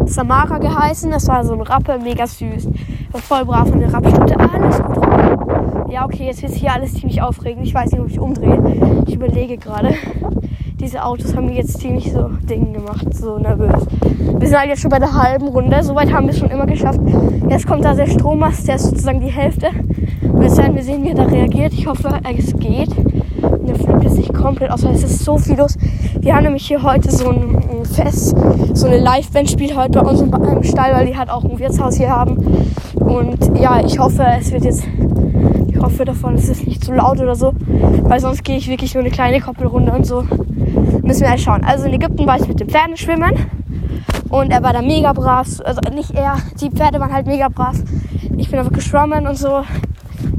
Samara 0.07 0.57
geheißen. 0.57 1.11
Das 1.11 1.29
war 1.29 1.45
so 1.45 1.53
ein 1.53 1.61
Rappe, 1.61 1.99
mega 2.03 2.27
süß. 2.27 2.67
War 3.11 3.21
voll 3.21 3.45
brav 3.45 3.69
von 3.69 3.79
der 3.79 3.93
Rappstute. 3.93 4.37
Alles 4.41 4.83
gut. 4.83 5.91
Ja, 5.91 6.07
okay, 6.07 6.25
jetzt 6.29 6.41
wird 6.41 6.53
hier 6.53 6.73
alles 6.73 6.95
ziemlich 6.95 7.21
aufregend. 7.21 7.67
Ich 7.67 7.75
weiß 7.75 7.93
nicht, 7.93 8.01
ob 8.01 8.09
ich 8.09 8.19
umdrehe. 8.19 9.05
Ich 9.07 9.15
überlege 9.15 9.59
gerade. 9.59 9.95
Diese 10.83 11.05
Autos 11.05 11.37
haben 11.37 11.47
mir 11.47 11.55
jetzt 11.55 11.79
ziemlich 11.79 12.13
so 12.13 12.29
Dinge 12.43 12.73
gemacht, 12.73 13.15
so 13.15 13.39
nervös. 13.39 13.87
Wir 14.37 14.49
sind 14.49 14.59
halt 14.59 14.69
jetzt 14.69 14.81
schon 14.83 14.91
bei 14.91 14.99
der 14.99 15.15
halben 15.15 15.47
Runde. 15.47 15.81
Soweit 15.81 16.13
haben 16.13 16.27
wir 16.27 16.33
es 16.33 16.41
schon 16.41 16.51
immer 16.51 16.67
geschafft. 16.67 16.99
Jetzt 17.49 17.69
kommt 17.69 17.85
da 17.85 17.95
der 17.95 18.09
Strommast, 18.09 18.67
der 18.67 18.75
ist 18.75 18.87
sozusagen 18.87 19.21
die 19.21 19.31
Hälfte. 19.31 19.69
Und 20.23 20.43
jetzt 20.43 20.59
werden 20.59 20.75
wir 20.75 20.83
sehen, 20.83 21.05
wie 21.05 21.11
er 21.11 21.15
da 21.15 21.23
reagiert. 21.23 21.73
Ich 21.73 21.87
hoffe, 21.87 22.09
es 22.37 22.59
geht. 22.59 22.89
Und 22.99 23.69
der 23.69 23.77
flippt 23.77 24.03
jetzt 24.03 24.17
nicht 24.17 24.35
komplett 24.35 24.73
aus, 24.73 24.85
weil 24.85 24.95
es 24.97 25.05
ist 25.05 25.25
so 25.25 25.39
viel 25.39 25.57
los. 25.57 25.79
Wir 26.19 26.35
haben 26.35 26.43
nämlich 26.43 26.67
hier 26.67 26.83
heute 26.83 27.13
so 27.13 27.31
ein 27.31 27.85
Fest, 27.85 28.37
so 28.75 28.89
eine 28.89 28.99
Liveband 28.99 29.51
spielt 29.51 29.77
heute 29.77 30.03
bei 30.03 30.11
uns 30.11 30.21
im 30.21 30.33
Stall, 30.65 30.95
weil 30.95 31.07
die 31.07 31.17
halt 31.17 31.31
auch 31.31 31.45
ein 31.45 31.61
Wirtshaus 31.61 31.97
hier 31.97 32.11
haben. 32.11 32.39
Und 32.97 33.57
ja, 33.57 33.81
ich 33.85 34.01
hoffe, 34.01 34.25
es 34.41 34.51
wird 34.51 34.65
jetzt 34.65 34.83
hoffe 35.83 36.05
davon, 36.05 36.35
es 36.35 36.49
ist 36.49 36.67
nicht 36.67 36.85
zu 36.85 36.93
laut 36.93 37.21
oder 37.21 37.35
so, 37.35 37.53
weil 38.03 38.21
sonst 38.21 38.45
gehe 38.45 38.57
ich 38.57 38.69
wirklich 38.69 38.95
nur 38.95 39.03
eine 39.03 39.11
kleine 39.11 39.41
Koppelrunde 39.41 39.93
und 39.93 40.07
so. 40.07 40.25
Müssen 41.03 41.23
wir 41.23 41.31
halt 41.31 41.41
schauen. 41.41 41.65
Also 41.65 41.87
in 41.87 41.95
Ägypten 41.95 42.27
war 42.27 42.39
ich 42.39 42.49
mit 42.49 42.61
den 42.61 42.69
Pferden 42.69 42.97
schwimmen 42.97 43.35
und 44.31 44.51
er 44.51 44.63
war 44.63 44.73
da 44.73 44.83
mega 44.83 45.13
brav. 45.13 45.47
Also 45.65 45.81
nicht 45.95 46.13
er, 46.13 46.37
die 46.61 46.71
Pferde 46.71 47.01
waren 47.01 47.13
halt 47.13 47.27
mega 47.27 47.49
brav. 47.49 47.77
Ich 48.37 48.51
bin 48.51 48.59
einfach 48.59 48.73
geschwommen 48.73 49.27
und 49.27 49.37
so. 49.37 49.63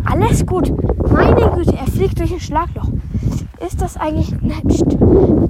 Alles 0.05 0.46
gut. 0.46 0.74
Meine 1.12 1.51
Güte, 1.51 1.75
er 1.77 1.86
fliegt 1.91 2.20
durch 2.20 2.34
ein 2.34 2.39
Schlagloch. 2.39 2.88
Ist 3.65 3.82
das 3.82 3.98
eigentlich. 3.98 4.32
Nein, 4.41 4.62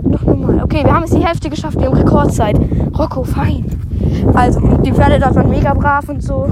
noch 0.04 0.24
normal. 0.24 0.62
Okay, 0.64 0.84
wir 0.84 0.94
haben 0.94 1.04
es 1.04 1.12
die 1.12 1.26
Hälfte 1.26 1.50
geschafft. 1.50 1.80
Wir 1.80 1.88
haben 1.88 1.98
Rekordzeit. 1.98 2.60
Rocco, 2.98 3.24
fein. 3.24 3.66
Also, 4.34 4.60
die 4.78 4.92
Pferde 4.92 5.20
dort 5.20 5.36
waren 5.36 5.50
mega 5.50 5.74
brav 5.74 6.10
und 6.10 6.22
so. 6.22 6.48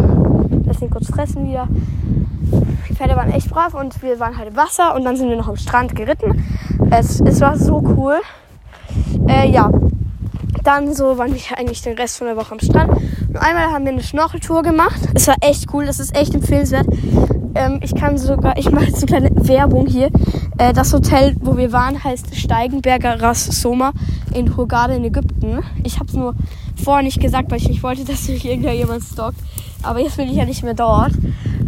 Lass 0.65 0.81
ihn 0.81 0.89
kurz 0.89 1.07
fressen 1.07 1.47
wieder. 1.47 1.67
Die 2.89 2.93
Pferde 2.95 3.15
waren 3.15 3.31
echt 3.31 3.49
brav 3.49 3.73
und 3.73 4.01
wir 4.01 4.19
waren 4.19 4.37
halt 4.37 4.49
im 4.49 4.55
Wasser 4.55 4.95
und 4.95 5.03
dann 5.03 5.15
sind 5.15 5.29
wir 5.29 5.37
noch 5.37 5.47
am 5.47 5.55
Strand 5.55 5.95
geritten. 5.95 6.43
Es, 6.89 7.21
es 7.21 7.41
war 7.41 7.57
so 7.57 7.83
cool. 7.97 8.15
Äh, 9.27 9.49
ja, 9.51 9.69
dann 10.63 10.93
so 10.93 11.17
waren 11.17 11.33
wir 11.33 11.41
eigentlich 11.57 11.81
den 11.81 11.97
Rest 11.97 12.17
von 12.17 12.27
der 12.27 12.37
Woche 12.37 12.53
am 12.53 12.59
Strand. 12.59 12.91
Und 13.27 13.37
einmal 13.37 13.71
haben 13.71 13.85
wir 13.85 13.91
eine 13.91 14.03
Schnorcheltour 14.03 14.63
gemacht. 14.63 14.99
Es 15.13 15.27
war 15.27 15.35
echt 15.41 15.73
cool, 15.73 15.85
das 15.85 15.99
ist 15.99 16.15
echt 16.15 16.35
empfehlenswert. 16.35 16.87
Ähm, 17.55 17.79
ich 17.81 17.95
kann 17.95 18.17
sogar, 18.17 18.57
ich 18.57 18.71
mache 18.71 18.85
jetzt 18.85 18.97
eine 18.97 19.05
kleine 19.05 19.47
Werbung 19.47 19.87
hier. 19.87 20.09
Äh, 20.57 20.73
das 20.73 20.93
Hotel, 20.93 21.35
wo 21.41 21.57
wir 21.57 21.71
waren, 21.71 22.03
heißt 22.03 22.35
Steigenberger 22.35 23.21
Ras 23.21 23.45
Soma 23.45 23.91
in 24.33 24.55
Hurghada 24.55 24.93
in 24.93 25.03
Ägypten. 25.03 25.59
Ich 25.83 25.95
habe 25.95 26.07
es 26.07 26.13
nur 26.13 26.35
vorher 26.81 27.03
nicht 27.03 27.19
gesagt, 27.19 27.51
weil 27.51 27.57
ich 27.57 27.67
nicht 27.67 27.83
wollte, 27.83 28.05
dass 28.05 28.27
mich 28.27 28.45
irgendjemand 28.45 29.03
stalkt. 29.03 29.39
Aber 29.83 29.99
jetzt 29.99 30.17
bin 30.17 30.29
ich 30.29 30.35
ja 30.35 30.45
nicht 30.45 30.63
mehr 30.63 30.75
dort. 30.75 31.13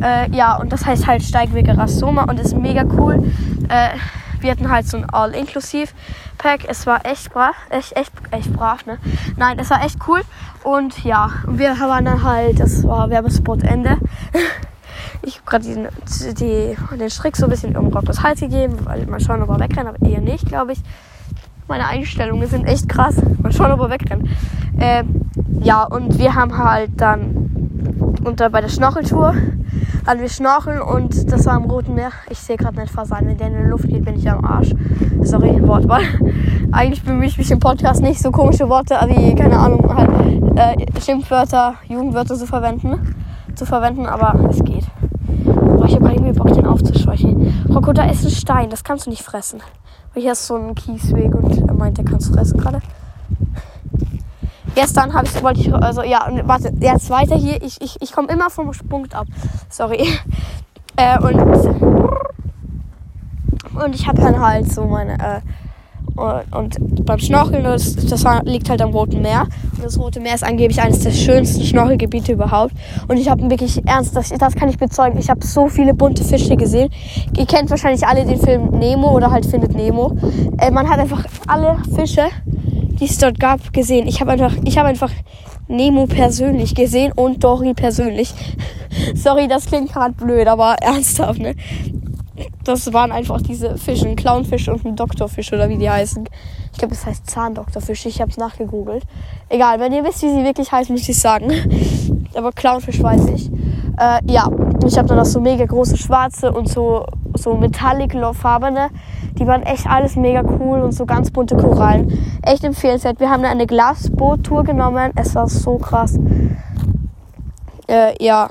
Äh, 0.02 0.30
ja, 0.36 0.58
und 0.58 0.72
das 0.72 0.86
heißt 0.86 1.08
halt 1.08 1.24
Steigwege 1.24 1.78
Rassoma 1.78 2.24
und 2.24 2.40
ist 2.40 2.56
mega 2.56 2.84
cool. 2.98 3.32
Äh, 3.70 3.98
wir 4.44 4.52
hatten 4.52 4.70
halt 4.70 4.88
so 4.88 4.98
ein 4.98 5.10
All-Inklusiv-Pack. 5.10 6.66
Es 6.68 6.86
war 6.86 7.06
echt 7.06 7.34
brav, 7.34 7.56
echt, 7.70 7.96
echt, 7.96 8.12
echt 8.32 8.54
brav, 8.54 8.86
ne? 8.86 9.00
Nein, 9.38 9.58
es 9.60 9.70
war 9.70 9.84
echt 9.84 9.98
cool. 10.08 10.22
Und 10.64 11.04
ja, 11.04 11.32
wir 11.48 11.72
waren 11.80 12.06
dann 12.06 12.24
halt, 12.24 12.60
das 12.60 12.84
war 12.84 13.10
Werbespot 13.10 13.64
Ende. 13.64 13.98
Ich 15.26 15.36
habe 15.36 15.46
gerade 15.46 15.88
die, 16.34 16.76
den 16.98 17.10
Strick 17.10 17.38
so 17.38 17.46
ein 17.46 17.50
bisschen 17.50 17.78
um 17.78 17.88
Rockos 17.88 18.22
Hals 18.22 18.42
gegeben, 18.42 18.80
weil 18.84 19.06
mal 19.06 19.22
schauen, 19.22 19.42
ob 19.42 19.50
er 19.50 19.60
wegrennt, 19.60 19.88
aber 19.88 20.06
eher 20.06 20.20
nicht, 20.20 20.46
glaube 20.46 20.74
ich. 20.74 20.82
Meine 21.70 21.88
Einstellungen 21.88 22.48
sind 22.50 22.66
echt 22.66 22.90
krass. 22.90 23.16
Mal 23.42 23.54
schauen, 23.54 23.72
ob 23.72 23.80
er 23.80 23.90
wegrennt. 23.90 24.28
Äh, 24.78 25.06
ja, 25.62 25.84
und 25.84 26.18
wir 26.18 26.36
haben 26.36 26.58
halt 26.58 26.92
dann 26.98 28.18
unter 28.24 28.50
bei 28.50 28.60
der 28.60 28.68
Schnorcheltour 28.68 29.34
hatten 30.06 30.22
wir 30.22 30.30
Schnorcheln 30.30 30.82
und 30.82 31.32
das 31.32 31.46
war 31.46 31.58
im 31.58 31.64
Roten 31.64 31.96
Meer. 31.96 32.12
Ich 32.30 32.40
sehe 32.40 32.58
gerade 32.58 32.80
nicht 32.80 32.92
Fasan. 32.92 33.28
Wenn 33.28 33.38
der 33.38 33.48
in 33.48 33.58
die 33.58 33.70
Luft 33.70 33.88
geht, 33.88 34.04
bin 34.04 34.16
ich 34.16 34.30
am 34.30 34.44
Arsch. 34.44 34.74
Sorry, 35.22 35.66
Wortwahl. 35.66 36.02
Eigentlich 36.72 37.04
bemühe 37.04 37.28
ich 37.28 37.38
mich 37.38 37.52
im 37.52 37.60
Podcast 37.60 38.02
nicht 38.02 38.22
so 38.22 38.32
komische 38.32 38.68
Worte 38.68 38.96
wie, 39.08 39.34
keine 39.36 39.58
Ahnung, 39.58 39.96
halt 39.96 40.10
äh, 40.58 41.02
Schimpfwörter, 41.02 41.76
Jugendwörter 41.88 42.36
zu 42.36 42.46
verwenden, 42.46 43.16
zu 43.56 43.66
verwenden, 43.66 44.06
aber 44.06 44.50
es 44.50 44.64
geht. 44.64 44.86
Boah, 45.46 45.86
ich 45.86 45.96
habe 45.96 46.12
irgendwie 46.12 46.34
Bock, 46.34 46.52
den 46.54 46.66
aufzuscheuchen. 46.66 47.66
Rocco, 47.70 47.94
da 47.94 48.10
ist 48.10 48.26
ein 48.26 48.32
Stein, 48.32 48.70
das 48.70 48.84
kannst 48.84 49.06
du 49.06 49.10
nicht 49.10 49.24
fressen. 49.24 49.62
Weil 50.14 50.24
hier 50.24 50.34
ist 50.34 50.46
so 50.46 50.56
ein 50.56 50.76
Kiesweg 50.76 51.34
und 51.34 51.58
er 51.58 51.74
meint, 51.74 51.98
der 51.98 52.06
kannst 52.06 52.30
du 52.30 52.34
fressen 52.34 52.60
gerade. 52.60 52.82
Gestern 54.76 55.14
habe 55.14 55.26
ich, 55.26 55.44
wollte 55.44 55.60
ich, 55.62 55.74
also 55.74 56.02
ja, 56.04 56.28
warte, 56.46 56.74
jetzt 56.80 57.10
weiter 57.10 57.36
hier. 57.36 57.62
Ich, 57.62 57.80
ich, 57.82 57.96
ich 58.02 58.12
komme 58.12 58.30
immer 58.30 58.50
vom 58.50 58.72
Punkt 58.90 59.16
ab. 59.16 59.28
Sorry. 59.70 60.08
Äh, 60.96 61.18
und, 61.18 61.40
und 63.84 63.96
ich 63.96 64.08
habe 64.08 64.22
dann 64.22 64.40
halt 64.40 64.72
so 64.72 64.86
meine, 64.86 65.14
äh, 65.14 65.42
und, 66.16 66.80
und 66.80 67.06
beim 67.06 67.18
Schnorcheln, 67.18 67.64
das, 67.64 67.96
das 67.96 68.24
liegt 68.44 68.70
halt 68.70 68.82
am 68.82 68.92
Roten 68.92 69.22
Meer. 69.22 69.48
Und 69.76 69.84
das 69.84 69.98
Rote 69.98 70.20
Meer 70.20 70.36
ist 70.36 70.44
angeblich 70.44 70.80
eines 70.82 71.00
der 71.00 71.12
schönsten 71.12 71.64
Schnorchelgebiete 71.64 72.34
überhaupt. 72.34 72.74
Und 73.08 73.18
ich 73.18 73.30
habe 73.30 73.50
wirklich 73.50 73.86
ernst, 73.88 74.16
das, 74.16 74.30
das 74.30 74.56
kann 74.56 74.70
ich 74.70 74.78
bezeugen, 74.78 75.18
ich 75.18 75.30
habe 75.30 75.44
so 75.46 75.68
viele 75.68 75.94
bunte 75.94 76.24
Fische 76.24 76.56
gesehen. 76.56 76.92
Ihr 77.36 77.46
kennt 77.46 77.70
wahrscheinlich 77.72 78.06
alle 78.06 78.26
den 78.26 78.40
Film 78.40 78.70
Nemo 78.78 79.12
oder 79.12 79.32
halt 79.32 79.46
Findet 79.46 79.74
Nemo. 79.74 80.16
Äh, 80.60 80.70
man 80.70 80.88
hat 80.88 81.00
einfach 81.00 81.26
alle 81.48 81.78
Fische 81.96 82.28
die 83.04 83.10
es 83.10 83.18
dort 83.18 83.40
gab, 83.40 83.74
gesehen. 83.74 84.08
Ich 84.08 84.22
habe 84.22 84.32
einfach, 84.32 84.54
ich 84.64 84.78
habe 84.78 84.88
einfach 84.88 85.12
Nemo 85.68 86.06
persönlich 86.06 86.74
gesehen 86.74 87.12
und 87.12 87.44
Dory 87.44 87.74
persönlich. 87.74 88.34
Sorry, 89.16 89.48
das 89.48 89.66
klingt 89.66 89.92
gerade 89.92 90.14
blöd, 90.14 90.48
aber 90.48 90.76
ernsthaft, 90.82 91.40
ne? 91.40 91.56
Das 92.64 92.92
waren 92.94 93.12
einfach 93.12 93.42
diese 93.42 93.78
Fische, 93.78 94.08
ein 94.08 94.16
Clownfisch 94.16 94.70
und 94.70 94.86
ein 94.86 94.96
Doktorfisch 94.96 95.52
oder 95.52 95.68
wie 95.68 95.78
die 95.78 95.90
heißen. 95.90 96.28
Ich 96.72 96.80
glaube, 96.80 96.96
das 96.96 97.06
heißt 97.06 97.30
Zahndoktorfisch. 97.30 98.06
Ich 98.06 98.22
habe 98.22 98.32
es 98.32 98.38
nachgegoogelt. 98.38 99.04
Egal, 99.50 99.80
wenn 99.80 99.92
ihr 99.92 100.04
wisst, 100.04 100.24
wie 100.24 100.30
sie 100.30 100.44
wirklich 100.44 100.72
heißen, 100.72 100.96
muss 100.96 101.08
ich 101.08 101.20
sagen. 101.20 101.52
Aber 102.34 102.52
Clownfisch 102.52 103.04
weiß 103.04 103.28
ich. 103.36 103.52
Äh, 104.00 104.20
ja, 104.32 104.48
ich 104.88 104.98
habe 104.98 105.08
dann 105.08 105.20
auch 105.20 105.26
so 105.26 105.40
mega 105.40 105.66
große 105.66 105.98
schwarze 105.98 106.52
und 106.52 106.68
so, 106.68 107.06
so 107.36 107.56
metallic-farbene. 107.56 108.90
Die 109.38 109.48
waren 109.48 109.64
echt 109.64 109.88
alles 109.88 110.16
mega 110.16 110.44
cool 110.60 110.82
und 110.82 110.92
so 110.92 111.06
ganz 111.06 111.32
bunte 111.32 111.56
Korallen. 111.56 112.38
Echt 112.42 112.64
empfehlenswert. 112.64 113.20
Wir 113.20 113.30
haben 113.30 113.44
eine 113.46 113.66
Glasboot-Tour 113.66 114.64
genommen. 114.64 115.12
Es 115.16 115.36
war 115.36 115.48
so 115.48 115.78
krass. 115.78 116.20
Äh, 117.88 118.24
ja. 118.24 118.50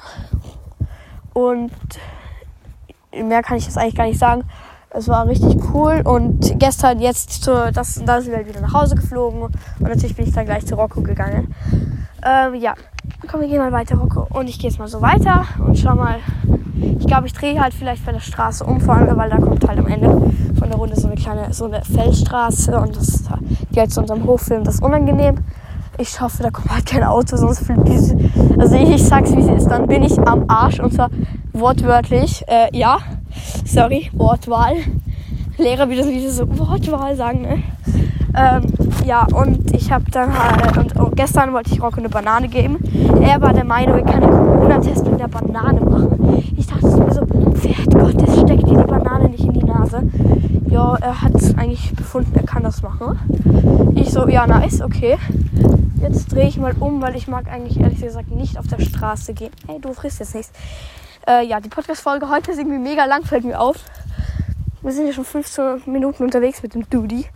Und 1.33 1.71
mehr 3.13 3.43
kann 3.43 3.57
ich 3.57 3.65
jetzt 3.65 3.79
eigentlich 3.79 3.95
gar 3.95 4.07
nicht 4.07 4.19
sagen. 4.19 4.45
Es 4.91 5.09
war 5.09 5.27
richtig 5.27 5.57
cool 5.73 6.03
und 6.05 6.59
gestern 6.59 7.01
jetzt 7.01 7.43
zur, 7.43 7.73
das, 7.73 8.03
da 8.05 8.21
sind 8.21 8.33
wir 8.33 8.47
wieder 8.47 8.61
nach 8.61 8.75
Hause 8.75 8.95
geflogen 8.95 9.41
und 9.41 9.57
natürlich 9.81 10.15
bin 10.15 10.27
ich 10.27 10.35
dann 10.35 10.45
gleich 10.45 10.67
zu 10.67 10.75
Rocco 10.75 11.01
gegangen. 11.01 11.55
Ähm, 12.23 12.55
ja, 12.57 12.75
komm, 13.29 13.41
wir 13.41 13.49
gehen 13.49 13.59
mal 13.59 13.73
weiter, 13.73 13.97
Rocco. 13.97 14.27
Und 14.31 14.49
ich 14.49 14.59
gehe 14.59 14.71
jetzt 14.71 14.79
mal 14.79 14.89
so 14.89 15.01
weiter 15.01 15.45
und 15.59 15.79
schau 15.79 15.95
mal. 15.95 16.17
Ich 16.99 17.07
glaube, 17.07 17.27
ich 17.27 17.33
drehe 17.33 17.61
halt 17.61 17.75
vielleicht 17.75 18.05
bei 18.05 18.13
der 18.13 18.21
Straße 18.21 18.65
um, 18.65 18.81
vor 18.81 18.95
allem, 18.95 19.17
weil 19.17 19.31
da 19.31 19.37
kommt 19.37 19.67
halt 19.67 19.79
am 19.79 19.87
Ende 19.87 20.09
von 20.59 20.69
der 20.69 20.77
Runde 20.77 20.99
so 20.99 21.07
eine 21.07 21.17
kleine, 21.17 21.53
so 21.53 21.67
eine 21.67 21.83
Feldstraße 21.85 22.79
und 22.79 22.97
das, 22.97 23.25
die 23.71 23.79
halt 23.79 23.93
zu 23.93 24.01
unserem 24.01 24.25
Hof 24.25 24.43
filmen, 24.43 24.65
das 24.65 24.77
ist 24.77 24.83
unangenehm. 24.83 25.37
Ich 25.99 26.21
hoffe, 26.21 26.43
da 26.43 26.51
kommt 26.51 26.71
halt 26.71 26.87
kein 26.87 27.05
Auto, 27.05 27.37
sonst 27.37 27.65
diese, 27.87 28.17
also 28.59 28.75
ich, 28.77 28.91
ich 28.91 29.05
sag's 29.05 29.33
wie 29.37 29.41
es 29.41 29.63
ist, 29.63 29.69
dann 29.69 29.87
bin 29.87 30.03
ich 30.03 30.19
am 30.19 30.45
Arsch 30.49 30.81
und 30.81 30.93
zwar 30.93 31.11
wortwörtlich, 31.53 32.43
äh, 32.49 32.77
ja, 32.77 32.99
sorry, 33.65 34.11
Wortwahl. 34.15 34.77
Lehrer 35.59 35.89
wieder 35.91 36.03
so 36.31 36.49
Wortwahl 36.59 37.15
sagen, 37.15 37.43
ne? 37.43 37.63
Ähm, 38.35 38.63
ja, 39.05 39.27
und 39.35 39.75
ich 39.75 39.93
habe 39.93 40.11
dann 40.11 40.33
halt, 40.33 40.77
und 40.79 40.99
oh, 40.99 41.11
gestern 41.15 41.53
wollte 41.53 41.73
ich 41.73 41.83
Rocco 41.83 41.99
eine 41.99 42.09
Banane 42.09 42.49
geben. 42.49 42.79
Er 43.21 43.41
war 43.41 43.53
der 43.53 43.65
Meinung, 43.65 43.99
er 43.99 44.05
kann 44.05 44.23
einen 44.23 44.33
Corona-Test 44.33 45.07
mit 45.07 45.21
der 45.21 45.29
Banane 45.29 45.81
machen. 45.81 46.43
Ich 46.57 46.67
dachte 46.67 46.87
mir 46.87 47.13
so, 47.13 47.27
Pferd 47.53 47.91
Gottes, 47.93 48.41
steckt 48.41 48.67
dir 48.69 48.79
die 48.79 48.87
Banane 48.87 49.29
nicht 49.29 49.45
in 49.45 49.53
die 49.53 49.65
Nase. 49.65 50.03
Ja, 50.69 50.97
er 50.97 51.21
hat 51.21 51.35
eigentlich 51.59 51.95
befunden, 51.95 52.33
er 52.35 52.45
kann 52.45 52.63
das 52.63 52.83
machen. 52.83 53.93
Ich 53.97 54.11
so, 54.11 54.27
ja, 54.27 54.47
nice, 54.47 54.81
okay. 54.81 55.19
Jetzt 56.01 56.33
drehe 56.33 56.49
ich 56.49 56.57
mal 56.57 56.75
um, 56.81 57.03
weil 57.03 57.17
ich 57.17 57.29
mag 57.29 57.51
eigentlich 57.53 57.79
ehrlich 57.79 58.01
gesagt 58.01 58.31
nicht 58.31 58.59
auf 58.59 58.67
der 58.67 58.81
Straße 58.81 59.35
gehen. 59.35 59.53
Hey, 59.67 59.79
du 59.81 59.93
frisst 59.93 60.21
jetzt 60.21 60.35
nichts. 60.35 60.53
Äh, 61.29 61.47
ja, 61.47 61.61
die 61.61 61.69
Podcast-Folge 61.69 62.29
heute 62.31 62.53
ist 62.53 62.59
irgendwie 62.59 62.79
mega 62.79 63.05
lang, 63.05 63.25
fällt 63.25 63.45
mir 63.45 63.61
auf. 63.61 63.77
Wir 64.81 64.91
sind 64.91 65.07
ja 65.07 65.13
schon 65.13 65.25
15 65.25 65.83
Minuten 65.87 66.25
unterwegs 66.25 66.63
mit 66.63 66.75
dem 66.75 66.89
Dudi 66.89 67.27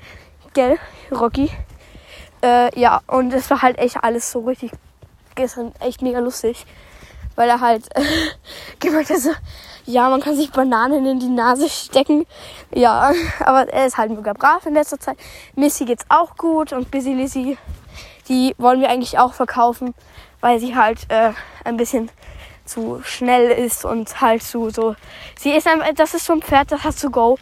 gell, 0.56 0.78
Rocky. 1.12 1.50
Äh, 2.42 2.80
ja, 2.80 3.02
und 3.06 3.32
es 3.34 3.50
war 3.50 3.60
halt 3.60 3.76
echt 3.76 4.02
alles 4.02 4.32
so 4.32 4.40
richtig 4.40 4.72
gestern 5.34 5.72
echt 5.80 6.00
mega 6.00 6.18
lustig. 6.18 6.64
Weil 7.34 7.50
er 7.50 7.60
halt 7.60 7.84
äh, 7.94 8.02
gemeint 8.80 9.10
hat, 9.10 9.18
so, 9.18 9.32
ja, 9.84 10.08
man 10.08 10.22
kann 10.22 10.34
sich 10.34 10.50
Bananen 10.50 11.04
in 11.04 11.20
die 11.20 11.28
Nase 11.28 11.68
stecken. 11.68 12.26
Ja, 12.74 13.12
aber 13.40 13.68
er 13.68 13.86
ist 13.86 13.98
halt 13.98 14.10
mega 14.10 14.32
brav 14.32 14.64
in 14.64 14.72
letzter 14.72 14.98
Zeit. 14.98 15.18
Missy 15.54 15.84
geht's 15.84 16.06
auch 16.08 16.36
gut 16.36 16.72
und 16.72 16.90
Busy 16.90 17.12
Lizzy, 17.12 17.58
die 18.28 18.54
wollen 18.56 18.80
wir 18.80 18.88
eigentlich 18.88 19.18
auch 19.18 19.34
verkaufen, 19.34 19.94
weil 20.40 20.58
sie 20.58 20.74
halt 20.74 21.00
äh, 21.10 21.32
ein 21.64 21.76
bisschen 21.76 22.10
zu 22.64 23.02
schnell 23.04 23.50
ist 23.50 23.84
und 23.84 24.22
halt 24.22 24.42
zu 24.42 24.70
so. 24.70 24.96
Sie 25.38 25.52
ist 25.52 25.68
einfach, 25.68 25.86
das 25.94 26.14
ist 26.14 26.24
so 26.24 26.32
ein 26.32 26.40
Pferd, 26.40 26.72
das 26.72 26.82
hat 26.82 26.94
zu 26.94 27.10
Go, 27.10 27.36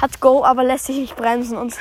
hat 0.00 0.20
Go, 0.20 0.42
aber 0.42 0.64
lässt 0.64 0.86
sich 0.86 0.96
nicht 0.96 1.16
bremsen 1.16 1.58
und 1.58 1.76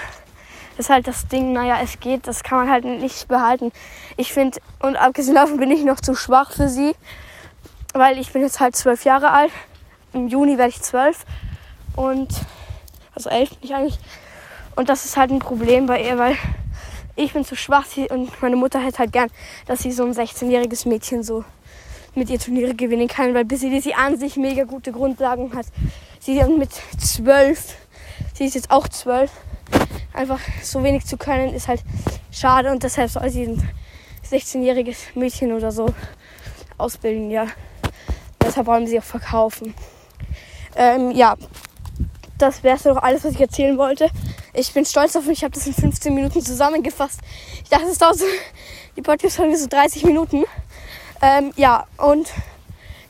ist 0.78 0.90
halt 0.90 1.08
das 1.08 1.28
Ding, 1.28 1.54
naja, 1.54 1.80
es 1.82 2.00
geht, 2.00 2.28
das 2.28 2.44
kann 2.44 2.60
man 2.60 2.70
halt 2.70 2.86
nicht 2.86 3.28
behalten. 3.28 3.72
Ich 4.18 4.34
finde, 4.34 4.60
und 4.80 4.96
abgesehen 4.96 5.36
davon 5.36 5.58
bin 5.58 5.72
ich 5.72 5.84
noch 5.84 6.02
zu 6.02 6.16
schwach 6.16 6.52
für 6.52 6.70
sie, 6.70 6.96
weil 7.94 8.18
ich 8.18 8.34
bin 8.34 8.42
jetzt 8.42 8.60
halt 8.60 8.76
zwölf 8.76 9.06
Jahre 9.06 9.32
alt. 9.32 9.52
Im 10.14 10.28
Juni 10.28 10.58
werde 10.58 10.70
ich 10.70 10.82
zwölf 10.82 11.26
und 11.96 12.30
also 13.14 13.30
elf 13.30 13.50
bin 13.50 13.60
ich 13.62 13.76
eigentlich. 13.76 14.00
Und 14.76 14.90
das 14.90 15.06
ist 15.06 15.18
halt 15.18 15.32
ein 15.32 15.40
Problem 15.40 15.86
bei 15.86 16.04
ihr, 16.04 16.18
weil 16.18 16.38
ich 17.16 17.32
bin 17.32 17.46
zu 17.46 17.56
schwach 17.56 17.86
und 18.10 18.42
meine 18.42 18.58
Mutter 18.58 18.80
hätte 18.80 19.00
halt 19.00 19.14
gern, 19.14 19.30
dass 19.68 19.80
sie 19.80 19.92
so 19.92 20.04
ein 20.04 20.14
16-jähriges 20.14 20.88
Mädchen 20.88 21.24
so 21.24 21.46
mit 22.14 22.30
ihr 22.30 22.40
Turniere 22.40 22.76
gewinnen 22.76 23.08
kann, 23.08 23.34
weil 23.34 23.46
bis 23.46 23.62
sie 23.62 23.94
an 23.94 24.18
sich 24.18 24.36
mega 24.36 24.64
gute 24.64 24.92
Grundlagen 24.92 25.54
hat. 25.56 25.66
Sie 26.20 26.42
mit 26.44 26.72
zwölf, 27.00 27.76
sie 28.34 28.46
ist 28.46 28.56
jetzt 28.56 28.72
auch 28.72 28.88
zwölf, 28.88 29.32
einfach 30.16 30.40
so 30.64 30.84
wenig 30.84 31.06
zu 31.06 31.18
können, 31.18 31.54
ist 31.54 31.68
halt 31.68 31.84
schade 32.32 32.72
und 32.72 32.84
deshalb 32.84 33.10
soll 33.10 33.30
sie 33.30 33.44
ein 33.44 33.70
16-jähriges 34.30 34.98
Mädchen 35.16 35.54
oder 35.54 35.72
so 35.72 35.94
ausbilden, 36.78 37.32
ja. 37.32 37.48
Deshalb 38.42 38.68
wollen 38.68 38.88
sie 38.88 39.00
auch 39.00 39.04
verkaufen. 39.04 39.74
Ähm, 40.76 41.12
ja, 41.12 41.36
das 42.38 42.64
wäre 42.64 42.78
doch 42.84 42.98
alles, 42.98 43.24
was 43.24 43.34
ich 43.34 43.42
erzählen 43.42 43.78
wollte. 43.78 44.10
Ich 44.54 44.74
bin 44.74 44.86
stolz 44.86 45.16
auf 45.16 45.26
mich, 45.26 45.40
ich 45.40 45.44
habe 45.44 45.54
das 45.54 45.68
in 45.68 45.74
15 45.74 46.14
Minuten 46.14 46.42
zusammengefasst. 46.42 47.20
Ich 47.64 47.70
dachte, 47.70 47.86
es 47.86 47.98
dauert 47.98 48.18
so, 48.18 48.26
die 48.96 49.02
Podcast-Folge 49.02 49.58
so 49.58 49.68
30 49.68 50.04
Minuten. 50.06 50.44
Ähm, 51.22 51.52
ja, 51.56 51.86
und 51.98 52.30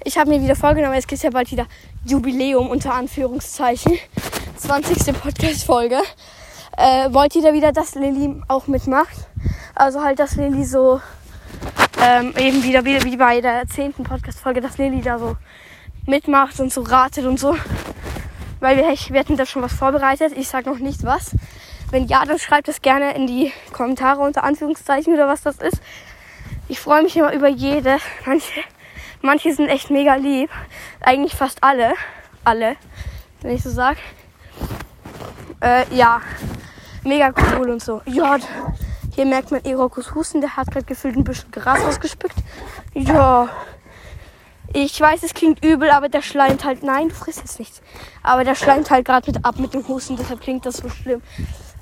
ich 0.04 0.18
habe 0.18 0.30
mir 0.30 0.42
wieder 0.42 0.56
vorgenommen, 0.56 0.96
es 0.96 1.08
gibt 1.08 1.24
ja 1.24 1.32
bald 1.32 1.52
wieder 1.52 1.66
Jubiläum 2.06 2.70
unter 2.70 2.94
Anführungszeichen. 2.94 3.98
20. 4.58 5.14
Podcast-Folge. 5.20 6.02
Äh, 6.78 7.14
wollt 7.14 7.36
ihr 7.36 7.42
da 7.42 7.54
wieder, 7.54 7.72
dass 7.72 7.96
Lilly 7.96 8.42
auch 8.50 8.68
mitmacht? 8.68 9.28
Also 9.76 10.04
halt, 10.04 10.20
dass 10.20 10.36
Lilly 10.36 10.66
so 10.66 11.02
ähm, 12.02 12.34
eben 12.38 12.64
wieder, 12.64 12.84
wieder 12.84 13.04
wie 13.04 13.16
bei 13.16 13.40
der 13.40 13.66
10. 13.68 13.94
Podcast-Folge, 13.94 14.60
dass 14.60 14.78
Lilly 14.78 15.02
da 15.02 15.18
so 15.18 15.38
mitmacht 16.06 16.60
und 16.60 16.74
so 16.74 16.82
ratet 16.82 17.26
und 17.26 17.40
so. 17.40 17.56
Weil 18.60 18.78
wir, 18.78 18.86
wir 18.88 19.20
hätten 19.20 19.38
da 19.38 19.46
schon 19.46 19.62
was 19.62 19.74
vorbereitet. 19.74 20.34
Ich 20.36 20.50
sage 20.50 20.70
noch 20.70 20.80
nicht 20.80 21.04
was. 21.04 21.32
Wenn 21.92 22.08
ja, 22.08 22.26
dann 22.26 22.40
schreibt 22.40 22.68
es 22.68 22.82
gerne 22.82 23.16
in 23.16 23.28
die 23.28 23.54
Kommentare 23.72 24.22
unter 24.22 24.44
Anführungszeichen 24.44 25.14
oder 25.14 25.28
was 25.28 25.44
das 25.44 25.58
ist. 25.58 25.82
Ich 26.68 26.80
freue 26.80 27.04
mich 27.04 27.16
immer 27.16 27.32
über 27.34 27.48
jede. 27.48 28.00
Manche, 28.26 28.62
manche 29.22 29.54
sind 29.54 29.70
echt 29.70 29.92
mega 29.92 30.16
lieb. 30.16 30.50
Eigentlich 31.00 31.36
fast 31.36 31.64
alle. 31.64 31.94
Alle, 32.44 32.76
wenn 33.42 33.56
ich 33.56 33.64
so 33.64 33.70
sag. 33.70 33.98
Äh, 35.62 35.86
ja, 35.96 36.22
mega 37.06 37.34
cool 37.58 37.70
und 37.70 37.82
so. 37.82 38.02
Ja, 38.06 38.38
hier 39.14 39.26
merkt 39.26 39.52
man 39.52 39.64
Erokus 39.64 40.14
Husten. 40.14 40.42
Der 40.42 40.56
hat 40.56 40.72
gerade 40.72 40.86
gefühlt 40.86 41.16
ein 41.16 41.24
bisschen 41.24 41.52
Gras 41.52 41.84
ausgespückt. 41.84 42.36
Ja. 42.94 43.50
Ich 44.74 45.00
weiß, 45.00 45.24
es 45.24 45.34
klingt 45.34 45.64
übel, 45.64 45.90
aber 45.90 46.10
der 46.10 46.22
schleimt 46.22 46.66
halt. 46.66 46.84
Nein, 46.84 47.10
du 47.10 47.16
frisst 47.16 47.40
jetzt 47.40 47.60
nichts. 47.60 47.82
Aber 48.24 48.44
der 48.44 48.56
schleimt 48.56 48.92
halt 48.92 49.06
gerade 49.06 49.32
mit 49.32 49.46
ab 49.46 49.58
mit 49.58 49.74
dem 49.74 49.88
Husten, 49.88 50.18
deshalb 50.18 50.42
klingt 50.42 50.66
das 50.66 50.78
so 50.78 50.90
schlimm. 50.90 51.22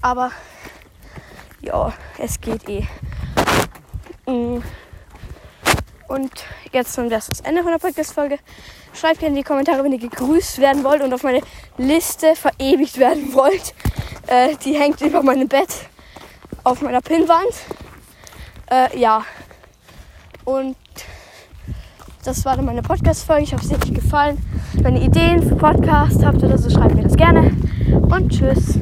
Aber 0.01 0.31
ja, 1.61 1.91
es 2.19 2.39
geht 2.39 2.69
eh. 2.69 2.85
Mm. 4.27 4.61
Und 6.13 6.31
jetzt 6.71 6.95
wäre 6.95 7.15
es 7.15 7.25
das 7.25 7.39
Ende 7.39 7.63
von 7.63 7.71
der 7.71 7.79
Podcast-Folge. 7.79 8.37
Schreibt 8.93 9.17
gerne 9.17 9.35
in 9.35 9.37
die 9.37 9.43
Kommentare, 9.43 9.83
wenn 9.83 9.93
ihr 9.93 9.97
gegrüßt 9.97 10.59
werden 10.59 10.83
wollt 10.83 11.01
und 11.01 11.11
auf 11.11 11.23
meine 11.23 11.41
Liste 11.79 12.35
verewigt 12.35 12.99
werden 12.99 13.33
wollt. 13.33 13.73
Äh, 14.27 14.55
die 14.63 14.75
hängt 14.75 15.01
über 15.01 15.23
meinem 15.23 15.47
Bett 15.47 15.69
auf 16.63 16.83
meiner 16.83 17.01
Pinnwand. 17.01 17.53
Äh, 18.69 18.95
ja. 18.99 19.25
Und 20.45 20.75
das 22.23 22.45
war 22.45 22.57
dann 22.57 22.65
meine 22.65 22.83
Podcast-Folge. 22.83 23.45
Ich 23.45 23.53
hoffe, 23.53 23.65
es 23.65 23.73
hat 23.73 23.83
euch 23.83 23.95
gefallen. 23.95 24.37
Wenn 24.73 24.95
ihr 24.95 25.07
Ideen 25.07 25.41
für 25.41 25.55
Podcast 25.55 26.23
habt 26.23 26.43
oder 26.43 26.59
so, 26.59 26.69
schreibt 26.69 26.93
mir 26.93 27.05
das 27.05 27.15
gerne. 27.15 27.51
Und 27.89 28.29
tschüss. 28.29 28.77